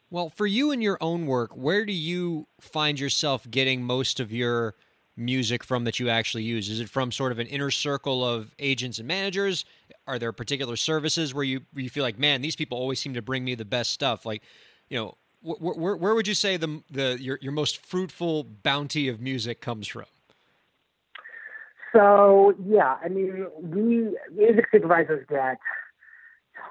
Well, 0.10 0.30
for 0.30 0.46
you 0.46 0.72
and 0.72 0.84
your 0.84 0.98
own 1.00 1.26
work, 1.26 1.56
where 1.56 1.86
do 1.86 1.94
you 1.94 2.48
find 2.60 3.00
yourself 3.00 3.50
getting 3.50 3.84
most 3.84 4.20
of 4.20 4.32
your 4.32 4.76
music 5.16 5.64
from 5.64 5.86
that 5.86 6.00
you 6.00 6.10
actually 6.10 6.44
use? 6.44 6.70
Is 6.70 6.82
it 6.82 6.90
from 6.90 7.12
sort 7.12 7.32
of 7.32 7.40
an 7.40 7.48
inner 7.48 7.72
circle 7.72 8.26
of 8.26 8.54
agents 8.60 9.00
and 9.00 9.08
managers? 9.08 9.64
Are 10.08 10.20
there 10.20 10.34
particular 10.34 10.76
services 10.76 11.34
where 11.34 11.46
you 11.46 11.62
where 11.72 11.84
you 11.84 11.90
feel 11.90 12.04
like, 12.04 12.20
man, 12.20 12.42
these 12.42 12.56
people 12.56 12.78
always 12.78 13.00
seem 13.00 13.14
to 13.14 13.22
bring 13.22 13.46
me 13.46 13.56
the 13.56 13.66
best 13.66 13.92
stuff? 13.92 14.26
Like, 14.26 14.44
you 14.90 14.98
know, 14.98 15.16
where, 15.42 15.74
where, 15.74 15.96
where 15.96 16.16
would 16.16 16.28
you 16.28 16.34
say 16.34 16.58
the 16.58 16.82
the 16.90 17.18
your 17.20 17.40
your 17.42 17.52
most 17.52 17.86
fruitful 17.86 18.44
bounty 18.44 19.08
of 19.08 19.20
music 19.20 19.62
comes 19.62 19.88
from? 19.88 20.06
So 21.94 22.54
yeah, 22.64 22.98
I 23.04 23.10
mean, 23.10 23.48
we 23.60 24.18
music 24.32 24.66
supervisors 24.72 25.26
get 25.30 25.58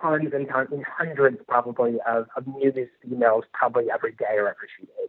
tons 0.00 0.30
and 0.32 0.48
tons, 0.48 0.68
and 0.72 0.84
hundreds 0.84 1.38
probably 1.46 1.98
of, 2.06 2.26
of 2.36 2.46
music 2.46 2.90
emails 3.06 3.42
probably 3.52 3.90
every 3.92 4.12
day 4.12 4.36
or 4.36 4.48
every 4.48 4.68
few 4.76 4.86
days. 4.86 5.08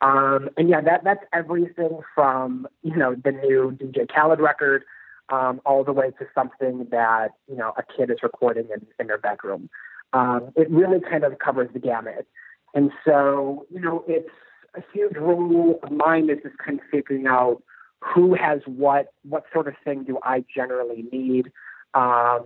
Um, 0.00 0.50
and 0.56 0.68
yeah, 0.68 0.80
that 0.80 1.04
that's 1.04 1.24
everything 1.32 2.00
from 2.14 2.66
you 2.82 2.96
know 2.96 3.14
the 3.14 3.32
new 3.32 3.76
DJ 3.80 4.08
Khaled 4.12 4.40
record 4.40 4.84
um, 5.28 5.60
all 5.64 5.84
the 5.84 5.92
way 5.92 6.10
to 6.18 6.26
something 6.34 6.86
that 6.90 7.32
you 7.48 7.56
know 7.56 7.72
a 7.76 7.82
kid 7.82 8.10
is 8.10 8.18
recording 8.22 8.68
in, 8.74 8.86
in 8.98 9.06
their 9.06 9.18
bedroom. 9.18 9.70
Um, 10.12 10.52
it 10.56 10.70
really 10.70 11.00
kind 11.00 11.24
of 11.24 11.38
covers 11.38 11.70
the 11.72 11.80
gamut. 11.80 12.26
And 12.74 12.90
so 13.04 13.66
you 13.70 13.80
know, 13.80 14.04
it's 14.06 14.28
a 14.76 14.82
huge 14.92 15.16
role 15.16 15.78
of 15.82 15.90
mine 15.90 16.28
is 16.30 16.38
just 16.42 16.58
kind 16.58 16.78
of 16.78 16.84
figuring 16.90 17.26
out 17.26 17.62
who 18.00 18.34
has 18.34 18.60
what, 18.66 19.12
what 19.22 19.44
sort 19.52 19.68
of 19.68 19.74
thing 19.84 20.04
do 20.04 20.18
I 20.22 20.44
generally 20.54 21.06
need, 21.10 21.50
um, 21.94 22.44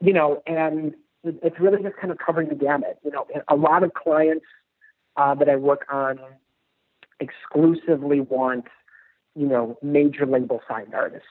you 0.00 0.12
know, 0.12 0.42
and 0.46 0.94
it's 1.24 1.58
really 1.58 1.82
just 1.82 1.96
kind 1.96 2.10
of 2.12 2.18
covering 2.18 2.48
the 2.48 2.54
gamut. 2.54 2.98
You 3.04 3.10
know, 3.10 3.26
a 3.48 3.56
lot 3.56 3.82
of 3.82 3.92
clients 3.94 4.46
uh, 5.16 5.34
that 5.34 5.48
I 5.48 5.56
work 5.56 5.86
on 5.90 6.20
exclusively 7.18 8.20
want, 8.20 8.66
you 9.34 9.46
know, 9.46 9.78
major 9.82 10.26
label 10.26 10.60
signed 10.68 10.94
artists. 10.94 11.28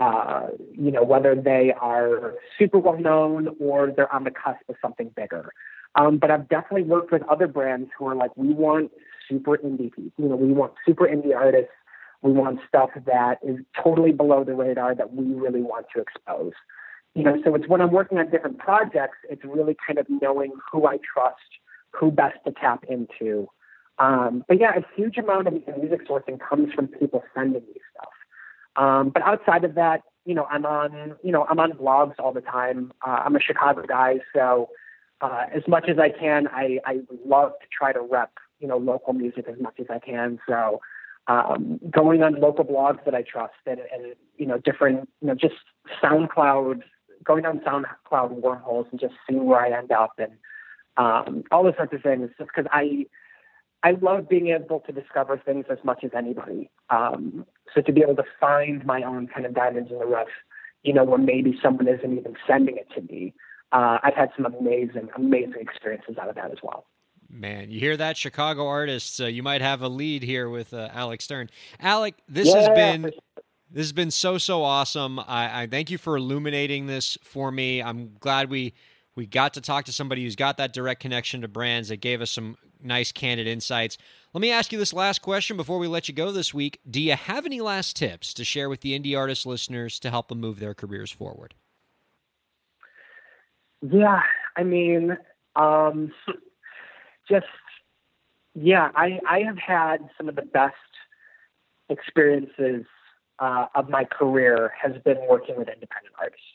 Uh, 0.00 0.46
you 0.72 0.92
know, 0.92 1.02
whether 1.02 1.34
they 1.34 1.72
are 1.72 2.34
super 2.56 2.78
well 2.78 2.96
known 2.96 3.48
or 3.58 3.90
they're 3.90 4.12
on 4.14 4.22
the 4.22 4.30
cusp 4.30 4.60
of 4.68 4.76
something 4.80 5.10
bigger. 5.16 5.52
Um, 5.94 6.18
but 6.18 6.30
I've 6.30 6.48
definitely 6.48 6.84
worked 6.84 7.12
with 7.12 7.22
other 7.24 7.46
brands 7.46 7.90
who 7.98 8.06
are 8.06 8.14
like, 8.14 8.36
we 8.36 8.52
want 8.52 8.92
super 9.28 9.56
indie 9.58 9.92
people. 9.92 10.12
You 10.18 10.28
know, 10.28 10.36
we 10.36 10.52
want 10.52 10.72
super 10.86 11.06
indie 11.06 11.34
artists 11.34 11.72
we 12.22 12.32
want 12.32 12.58
stuff 12.66 12.90
that 13.06 13.38
is 13.42 13.58
totally 13.80 14.12
below 14.12 14.44
the 14.44 14.54
radar 14.54 14.94
that 14.94 15.14
we 15.14 15.24
really 15.34 15.62
want 15.62 15.86
to 15.94 16.00
expose. 16.00 16.52
You 17.14 17.24
know, 17.24 17.36
so 17.44 17.54
it's 17.54 17.68
when 17.68 17.80
I'm 17.80 17.90
working 17.90 18.18
on 18.18 18.30
different 18.30 18.58
projects, 18.58 19.18
it's 19.30 19.44
really 19.44 19.76
kind 19.86 19.98
of 19.98 20.06
knowing 20.08 20.52
who 20.70 20.86
I 20.86 20.98
trust, 20.98 21.36
who 21.92 22.10
best 22.10 22.36
to 22.46 22.52
tap 22.52 22.84
into. 22.88 23.48
Um, 23.98 24.44
but 24.46 24.60
yeah, 24.60 24.72
a 24.76 24.82
huge 24.94 25.16
amount 25.16 25.48
of 25.48 25.54
music 25.54 26.06
sourcing 26.08 26.38
comes 26.40 26.72
from 26.72 26.88
people 26.88 27.24
sending 27.34 27.62
me 27.62 27.80
stuff. 27.92 28.12
Um, 28.76 29.10
but 29.10 29.22
outside 29.22 29.64
of 29.64 29.74
that, 29.74 30.02
you 30.24 30.34
know, 30.34 30.44
I'm 30.44 30.66
on, 30.66 31.16
you 31.24 31.32
know, 31.32 31.46
I'm 31.48 31.58
on 31.58 31.72
blogs 31.72 32.14
all 32.18 32.32
the 32.32 32.40
time. 32.40 32.92
Uh, 33.04 33.22
I'm 33.24 33.34
a 33.34 33.40
Chicago 33.40 33.84
guy, 33.88 34.18
so 34.34 34.68
uh, 35.20 35.46
as 35.54 35.62
much 35.66 35.88
as 35.88 35.98
I 35.98 36.10
can, 36.10 36.48
I, 36.48 36.78
I 36.84 37.00
love 37.26 37.52
to 37.60 37.66
try 37.76 37.92
to 37.92 38.00
rep, 38.00 38.32
you 38.60 38.68
know, 38.68 38.76
local 38.76 39.12
music 39.12 39.46
as 39.48 39.60
much 39.60 39.78
as 39.80 39.86
I 39.90 39.98
can. 39.98 40.38
So 40.48 40.80
um, 41.26 41.80
going 41.90 42.22
on 42.22 42.40
local 42.40 42.64
blogs 42.64 43.04
that 43.04 43.14
I 43.14 43.22
trust 43.22 43.54
and, 43.66 43.80
and, 43.92 44.14
you 44.36 44.46
know, 44.46 44.58
different, 44.58 45.08
you 45.20 45.28
know, 45.28 45.34
just 45.34 45.54
SoundCloud, 46.02 46.82
going 47.24 47.44
on 47.46 47.60
SoundCloud 47.60 48.30
wormholes 48.30 48.86
and 48.90 49.00
just 49.00 49.14
seeing 49.28 49.44
where 49.44 49.60
I 49.60 49.76
end 49.76 49.92
up 49.92 50.12
and 50.18 50.32
um, 50.96 51.44
all 51.50 51.64
those 51.64 51.76
sorts 51.76 51.92
of 51.92 52.02
things. 52.02 52.30
Just 52.38 52.50
because 52.54 52.66
I, 52.72 53.06
I 53.82 53.92
love 54.00 54.28
being 54.28 54.48
able 54.48 54.80
to 54.80 54.92
discover 54.92 55.36
things 55.36 55.66
as 55.70 55.78
much 55.84 56.02
as 56.02 56.10
anybody. 56.16 56.70
Um, 56.90 57.46
so 57.74 57.82
to 57.82 57.92
be 57.92 58.02
able 58.02 58.16
to 58.16 58.24
find 58.40 58.84
my 58.84 59.02
own 59.02 59.28
kind 59.28 59.46
of 59.46 59.54
diamonds 59.54 59.90
in 59.90 59.98
the 59.98 60.06
rough, 60.06 60.28
you 60.82 60.92
know, 60.92 61.04
where 61.04 61.18
maybe 61.18 61.58
someone 61.62 61.88
isn't 61.88 62.18
even 62.18 62.36
sending 62.46 62.76
it 62.76 62.88
to 62.94 63.02
me. 63.02 63.34
Uh, 63.72 63.98
I've 64.02 64.14
had 64.14 64.30
some 64.36 64.46
amazing, 64.46 65.08
amazing 65.16 65.60
experiences 65.60 66.16
out 66.20 66.28
of 66.28 66.34
that 66.36 66.50
as 66.50 66.58
well. 66.62 66.86
Man, 67.30 67.70
you 67.70 67.78
hear 67.78 67.96
that, 67.96 68.16
Chicago 68.16 68.66
artists? 68.66 69.20
Uh, 69.20 69.26
you 69.26 69.42
might 69.42 69.60
have 69.60 69.82
a 69.82 69.88
lead 69.88 70.22
here 70.22 70.48
with 70.48 70.72
uh, 70.72 70.88
Alec 70.92 71.20
Stern. 71.20 71.50
Alec, 71.78 72.14
this 72.26 72.48
yeah, 72.48 72.56
has 72.56 72.68
been 72.70 73.02
this 73.70 73.84
has 73.84 73.92
been 73.92 74.10
so 74.10 74.38
so 74.38 74.62
awesome. 74.62 75.18
I, 75.18 75.62
I, 75.62 75.66
thank 75.66 75.90
you 75.90 75.98
for 75.98 76.16
illuminating 76.16 76.86
this 76.86 77.18
for 77.22 77.50
me. 77.50 77.82
I'm 77.82 78.14
glad 78.18 78.48
we 78.48 78.72
we 79.14 79.26
got 79.26 79.54
to 79.54 79.60
talk 79.60 79.84
to 79.86 79.92
somebody 79.92 80.24
who's 80.24 80.36
got 80.36 80.56
that 80.56 80.72
direct 80.72 81.00
connection 81.00 81.42
to 81.42 81.48
brands 81.48 81.90
that 81.90 81.98
gave 81.98 82.22
us 82.22 82.30
some 82.30 82.56
nice 82.82 83.12
candid 83.12 83.46
insights. 83.46 83.98
Let 84.32 84.40
me 84.40 84.50
ask 84.50 84.72
you 84.72 84.78
this 84.78 84.94
last 84.94 85.20
question 85.20 85.58
before 85.58 85.78
we 85.78 85.88
let 85.88 86.08
you 86.08 86.14
go 86.14 86.32
this 86.32 86.54
week. 86.54 86.80
Do 86.88 87.00
you 87.00 87.14
have 87.14 87.44
any 87.44 87.60
last 87.60 87.96
tips 87.96 88.32
to 88.34 88.44
share 88.44 88.70
with 88.70 88.80
the 88.80 88.98
indie 88.98 89.18
artist 89.18 89.44
listeners 89.44 89.98
to 90.00 90.10
help 90.10 90.28
them 90.28 90.40
move 90.40 90.60
their 90.60 90.74
careers 90.74 91.10
forward? 91.10 91.54
Yeah, 93.82 94.20
I 94.56 94.62
mean, 94.64 95.16
um, 95.56 96.12
just 97.28 97.46
yeah, 98.54 98.90
I 98.94 99.20
I 99.28 99.40
have 99.40 99.58
had 99.58 99.98
some 100.16 100.28
of 100.28 100.36
the 100.36 100.42
best 100.42 100.74
experiences 101.88 102.84
uh, 103.38 103.66
of 103.74 103.88
my 103.88 104.04
career 104.04 104.72
has 104.80 104.92
been 105.04 105.18
working 105.28 105.56
with 105.56 105.68
independent 105.68 106.14
artists. 106.18 106.46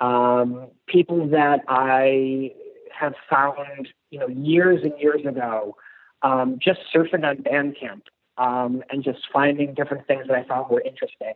Um, 0.00 0.68
people 0.86 1.28
that 1.28 1.60
I 1.68 2.52
have 2.98 3.14
found, 3.30 3.88
you 4.10 4.18
know, 4.18 4.28
years 4.28 4.80
and 4.82 4.92
years 5.00 5.24
ago, 5.24 5.76
um, 6.22 6.58
just 6.62 6.80
surfing 6.94 7.24
on 7.24 7.38
Bandcamp 7.38 8.02
um, 8.38 8.82
and 8.90 9.02
just 9.02 9.20
finding 9.32 9.74
different 9.74 10.06
things 10.06 10.26
that 10.28 10.36
I 10.36 10.44
found 10.44 10.70
were 10.70 10.80
interesting 10.80 11.34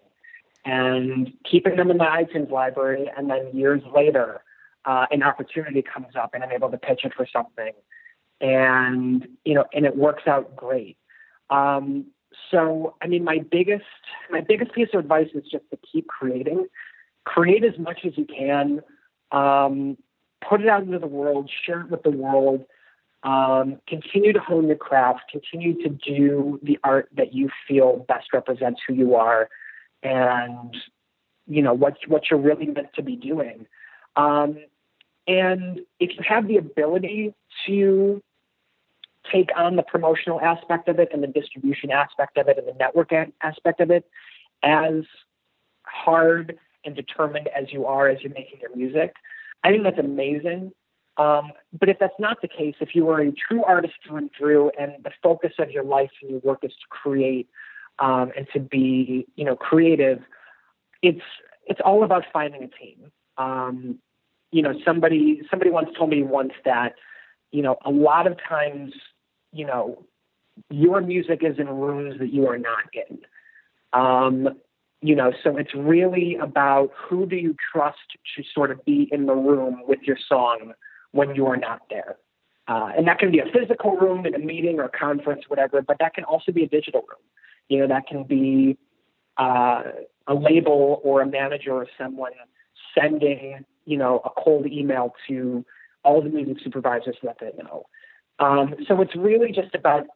and 0.65 1.33
keeping 1.51 1.77
them 1.77 1.91
in 1.91 1.97
my 1.97 2.25
iTunes 2.25 2.51
library. 2.51 3.11
And 3.17 3.31
then 3.31 3.51
years 3.55 3.83
later, 3.95 4.43
uh, 4.85 5.07
an 5.11 5.23
opportunity 5.23 5.83
comes 5.83 6.17
up 6.17 6.35
and 6.35 6.43
I'm 6.43 6.53
able 6.53 6.71
to 6.71 6.79
pitch 6.79 7.01
it 7.05 7.13
for 7.15 7.27
something 7.33 7.73
and 8.41 9.27
you 9.45 9.55
know, 9.55 9.65
and 9.73 9.85
it 9.85 9.97
works 9.97 10.23
out 10.27 10.57
great. 10.57 10.97
Um, 11.51 12.07
so, 12.51 12.95
I 13.03 13.07
mean, 13.07 13.25
my 13.25 13.39
biggest 13.39 13.85
my 14.31 14.41
biggest 14.41 14.73
piece 14.73 14.89
of 14.95 15.01
advice 15.01 15.29
is 15.35 15.45
just 15.51 15.65
to 15.71 15.79
keep 15.91 16.07
creating, 16.07 16.67
create 17.25 17.65
as 17.65 17.79
much 17.79 18.01
as 18.05 18.17
you 18.17 18.25
can, 18.25 18.81
um, 19.33 19.97
put 20.47 20.61
it 20.61 20.69
out 20.69 20.83
into 20.83 20.99
the 20.99 21.07
world, 21.07 21.51
share 21.65 21.83
it 21.83 21.91
with 21.91 22.03
the 22.03 22.11
world. 22.11 22.65
Um, 23.23 23.81
continue 23.87 24.33
to 24.33 24.41
hone 24.41 24.67
your 24.67 24.77
craft, 24.77 25.25
continue 25.31 25.75
to 25.83 25.91
do 25.91 26.59
the 26.63 26.79
art 26.83 27.11
that 27.15 27.35
you 27.35 27.51
feel 27.69 28.07
best 28.09 28.33
represents 28.33 28.81
who 28.87 28.95
you 28.95 29.15
are, 29.15 29.51
and 30.03 30.75
you 31.47 31.61
know 31.61 31.75
what 31.75 31.99
what 32.07 32.31
you're 32.31 32.41
really 32.41 32.67
meant 32.67 32.95
to 32.95 33.03
be 33.03 33.17
doing. 33.17 33.67
Um, 34.17 34.59
and 35.27 35.81
if 35.99 36.11
you 36.11 36.25
have 36.27 36.49
the 36.49 36.57
ability 36.57 37.35
to 37.67 38.23
take 39.31 39.51
on 39.57 39.77
the 39.77 39.83
promotional 39.83 40.41
aspect 40.41 40.89
of 40.89 40.99
it 40.99 41.11
and 41.13 41.23
the 41.23 41.29
distribution 41.29 41.91
aspect 41.91 42.37
of 42.39 42.49
it 42.49 42.59
and 42.59 42.67
the 42.67 42.75
network 42.79 43.13
aspect 43.43 43.81
of 43.81 43.91
it 43.91 44.05
as 44.63 45.05
hard 45.83 46.59
and 46.85 46.97
determined 46.97 47.49
as 47.49 47.73
you 47.73 47.87
are 47.87 48.09
as 48.09 48.23
you're 48.23 48.33
making 48.33 48.61
your 48.61 48.75
music. 48.75 49.15
I 49.63 49.71
think 49.71 49.85
that's 49.85 49.99
amazing. 49.99 50.73
Um, 51.17 51.53
but 51.79 51.89
if 51.89 51.99
that's 51.99 52.19
not 52.19 52.41
the 52.41 52.49
case, 52.49 52.77
if 52.81 52.95
you 52.95 53.09
are 53.11 53.21
a 53.21 53.33
true 53.33 53.63
artist 53.65 53.95
through 54.07 54.17
and 54.17 54.31
through, 54.37 54.71
and 54.79 54.93
the 55.05 55.11
focus 55.23 55.53
of 55.59 55.71
your 55.71 55.85
life 55.85 56.11
and 56.23 56.31
your 56.31 56.41
work 56.41 56.61
is 56.63 56.73
to 56.73 56.87
create 56.89 57.49
um, 57.99 58.33
and 58.37 58.47
to 58.55 58.61
be, 58.61 59.27
you 59.37 59.45
know, 59.45 59.57
creative, 59.57 60.21
it's 61.03 61.21
it's 61.67 61.81
all 61.85 62.05
about 62.05 62.25
finding 62.33 62.63
a 62.63 62.69
team. 62.69 63.13
Um, 63.39 63.99
you 64.51 64.63
know, 64.63 64.75
somebody 64.85 65.43
somebody 65.51 65.71
once 65.71 65.91
told 65.97 66.11
me 66.11 66.23
once 66.23 66.53
that, 66.65 66.95
you 67.53 67.63
know, 67.63 67.77
a 67.85 67.91
lot 67.91 68.27
of 68.27 68.37
times 68.49 68.93
you 69.53 69.67
know, 69.67 70.05
your 70.69 71.01
music 71.01 71.41
is 71.43 71.59
in 71.59 71.69
rooms 71.69 72.19
that 72.19 72.33
you 72.33 72.47
are 72.47 72.59
not 72.59 72.85
in. 72.93 73.19
Um, 73.93 74.49
you 75.03 75.17
know, 75.17 75.33
so 75.43 75.57
it's 75.57 75.75
really 75.75 76.37
about 76.37 76.91
who 76.95 77.27
do 77.27 77.37
you 77.37 77.57
trust 77.73 77.99
to 78.37 78.43
sort 78.55 78.71
of 78.71 78.85
be 78.85 79.09
in 79.11 79.27
the 79.27 79.35
room 79.35 79.83
with 79.87 80.01
your 80.03 80.19
song 80.29 80.73
when 81.13 81.35
you 81.35 81.47
are 81.47 81.57
not 81.57 81.81
there. 81.89 82.17
Uh, 82.69 82.91
and 82.97 83.09
that 83.09 83.19
can 83.19 83.33
be 83.33 83.41
a 83.41 83.47
physical 83.53 83.97
room 83.97 84.27
in 84.27 84.35
a 84.35 84.39
meeting 84.39 84.79
or 84.79 84.85
a 84.85 84.91
conference, 84.91 85.43
whatever, 85.49 85.83
but 85.83 85.97
that 85.99 86.15
can 86.15 86.25
also 86.25 86.53
be 86.53 86.63
a 86.63 86.69
digital 86.69 87.01
room. 87.01 87.23
You 87.69 87.81
know, 87.81 87.89
that 87.89 88.07
can 88.07 88.25
be 88.25 88.77
uh, 89.39 89.83
a 90.27 90.35
label 90.35 91.01
or 91.03 91.23
a 91.23 91.27
manager 91.27 91.73
or 91.73 91.87
someone 91.99 92.33
sending, 92.99 93.65
you 93.85 93.97
know, 93.97 94.21
a 94.25 94.31
cold 94.41 94.67
email 94.67 95.15
to 95.29 95.65
all 96.03 96.23
the 96.23 96.31
music 96.31 96.59
supervisors 96.63 97.17
that 97.23 97.37
they 97.41 97.53
know. 97.63 97.87
Um, 98.39 98.75
so 98.89 99.01
it's 99.03 99.15
really 99.15 99.53
just 99.53 99.75
about 99.75 100.07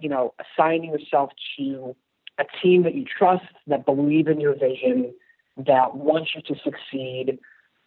you 0.00 0.08
know 0.08 0.34
assigning 0.40 0.90
yourself 0.90 1.30
to 1.58 1.94
a 2.38 2.44
team 2.62 2.82
that 2.82 2.94
you 2.94 3.04
trust, 3.04 3.44
that 3.66 3.84
believe 3.86 4.26
in 4.26 4.40
your 4.40 4.54
vision, 4.54 5.14
that 5.56 5.94
wants 5.94 6.30
you 6.34 6.42
to 6.42 6.60
succeed, 6.62 7.38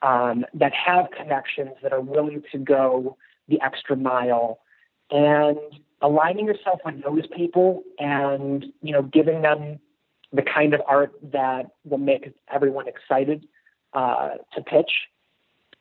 um, 0.02 0.46
that 0.54 0.72
have 0.74 1.08
connections, 1.12 1.72
that 1.84 1.92
are 1.92 2.02
willing 2.02 2.44
to 2.52 2.58
go 2.58 3.18
the 3.50 3.60
extra 3.62 3.96
mile, 3.96 4.60
and 5.10 5.58
aligning 6.02 6.46
yourself 6.46 6.80
with 6.86 7.04
those 7.04 7.26
people, 7.36 7.82
and 7.98 8.66
you 8.82 8.94
know 8.94 9.02
giving 9.02 9.42
them 9.42 9.80
the 10.32 10.44
kind 10.44 10.74
of 10.76 10.82
art 10.88 11.14
that 11.24 11.72
will 11.86 11.98
make 11.98 12.32
everyone 12.54 12.86
excited 12.88 13.48
uh, 13.98 14.30
to 14.54 14.62
pitch. 14.62 14.92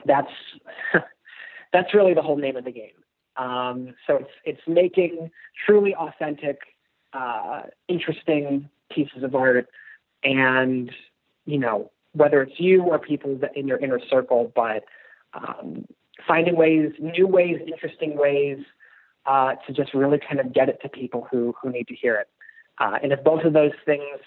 That's 0.06 0.32
that's 1.72 1.92
really 1.92 2.14
the 2.14 2.22
whole 2.22 2.38
name 2.38 2.56
of 2.56 2.64
the 2.64 2.72
game. 2.72 2.98
Um, 3.36 3.94
so 4.06 4.16
it's 4.16 4.30
it's 4.44 4.60
making 4.66 5.30
truly 5.66 5.94
authentic, 5.94 6.58
uh, 7.12 7.64
interesting 7.88 8.70
pieces 8.90 9.22
of 9.22 9.34
art, 9.34 9.68
and 10.24 10.90
you 11.44 11.58
know 11.58 11.90
whether 12.12 12.40
it's 12.42 12.58
you 12.58 12.82
or 12.82 12.98
people 12.98 13.38
in 13.54 13.68
your 13.68 13.76
inner 13.78 14.00
circle, 14.08 14.50
but 14.56 14.84
um, 15.34 15.84
finding 16.26 16.56
ways, 16.56 16.92
new 16.98 17.26
ways, 17.26 17.60
interesting 17.66 18.16
ways 18.16 18.58
uh, 19.26 19.56
to 19.66 19.74
just 19.74 19.92
really 19.92 20.18
kind 20.18 20.40
of 20.40 20.54
get 20.54 20.70
it 20.70 20.78
to 20.80 20.88
people 20.88 21.28
who 21.30 21.54
who 21.60 21.70
need 21.70 21.86
to 21.88 21.94
hear 21.94 22.14
it. 22.14 22.28
Uh, 22.78 22.98
and 23.02 23.12
if 23.12 23.22
both 23.22 23.44
of 23.44 23.52
those 23.52 23.76
things 23.84 24.20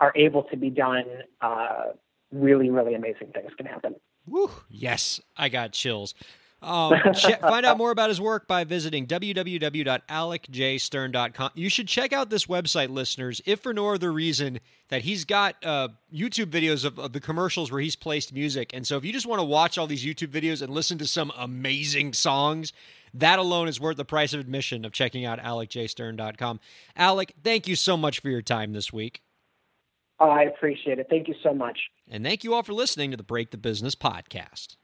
are 0.00 0.12
able 0.16 0.42
to 0.44 0.56
be 0.56 0.70
done, 0.70 1.04
uh, 1.40 1.92
really, 2.32 2.70
really 2.70 2.94
amazing 2.94 3.28
things 3.32 3.50
can 3.56 3.66
happen. 3.66 3.94
Woo, 4.26 4.50
yes, 4.68 5.20
I 5.36 5.48
got 5.48 5.72
chills. 5.72 6.14
Um, 6.62 6.92
find 7.40 7.64
out 7.64 7.78
more 7.78 7.90
about 7.90 8.10
his 8.10 8.20
work 8.20 8.46
by 8.46 8.64
visiting 8.64 9.06
www.alecjstern.com. 9.06 11.50
You 11.54 11.70
should 11.70 11.88
check 11.88 12.12
out 12.12 12.28
this 12.28 12.44
website, 12.46 12.90
listeners, 12.90 13.40
if 13.46 13.60
for 13.60 13.72
no 13.72 13.88
other 13.88 14.12
reason 14.12 14.60
that 14.88 15.00
he's 15.02 15.24
got 15.24 15.56
uh, 15.64 15.88
YouTube 16.12 16.46
videos 16.46 16.84
of, 16.84 16.98
of, 16.98 17.12
the 17.12 17.20
commercials 17.20 17.70
where 17.72 17.80
he's 17.80 17.96
placed 17.96 18.34
music. 18.34 18.72
And 18.74 18.86
so 18.86 18.98
if 18.98 19.04
you 19.04 19.12
just 19.12 19.26
want 19.26 19.40
to 19.40 19.44
watch 19.44 19.78
all 19.78 19.86
these 19.86 20.04
YouTube 20.04 20.28
videos 20.28 20.60
and 20.60 20.70
listen 20.72 20.98
to 20.98 21.06
some 21.06 21.32
amazing 21.38 22.12
songs, 22.12 22.74
that 23.14 23.38
alone 23.38 23.68
is 23.68 23.80
worth 23.80 23.96
the 23.96 24.04
price 24.04 24.34
of 24.34 24.40
admission 24.40 24.84
of 24.84 24.92
checking 24.92 25.24
out 25.24 25.40
alecjstern.com. 25.40 26.60
Alec, 26.96 27.34
thank 27.42 27.68
you 27.68 27.76
so 27.76 27.96
much 27.96 28.20
for 28.20 28.28
your 28.28 28.42
time 28.42 28.72
this 28.72 28.92
week. 28.92 29.22
I 30.28 30.44
appreciate 30.44 30.98
it. 30.98 31.06
Thank 31.08 31.28
you 31.28 31.34
so 31.42 31.54
much. 31.54 31.78
And 32.08 32.24
thank 32.24 32.44
you 32.44 32.54
all 32.54 32.62
for 32.62 32.74
listening 32.74 33.10
to 33.12 33.16
the 33.16 33.22
Break 33.22 33.50
the 33.50 33.58
Business 33.58 33.94
podcast. 33.94 34.76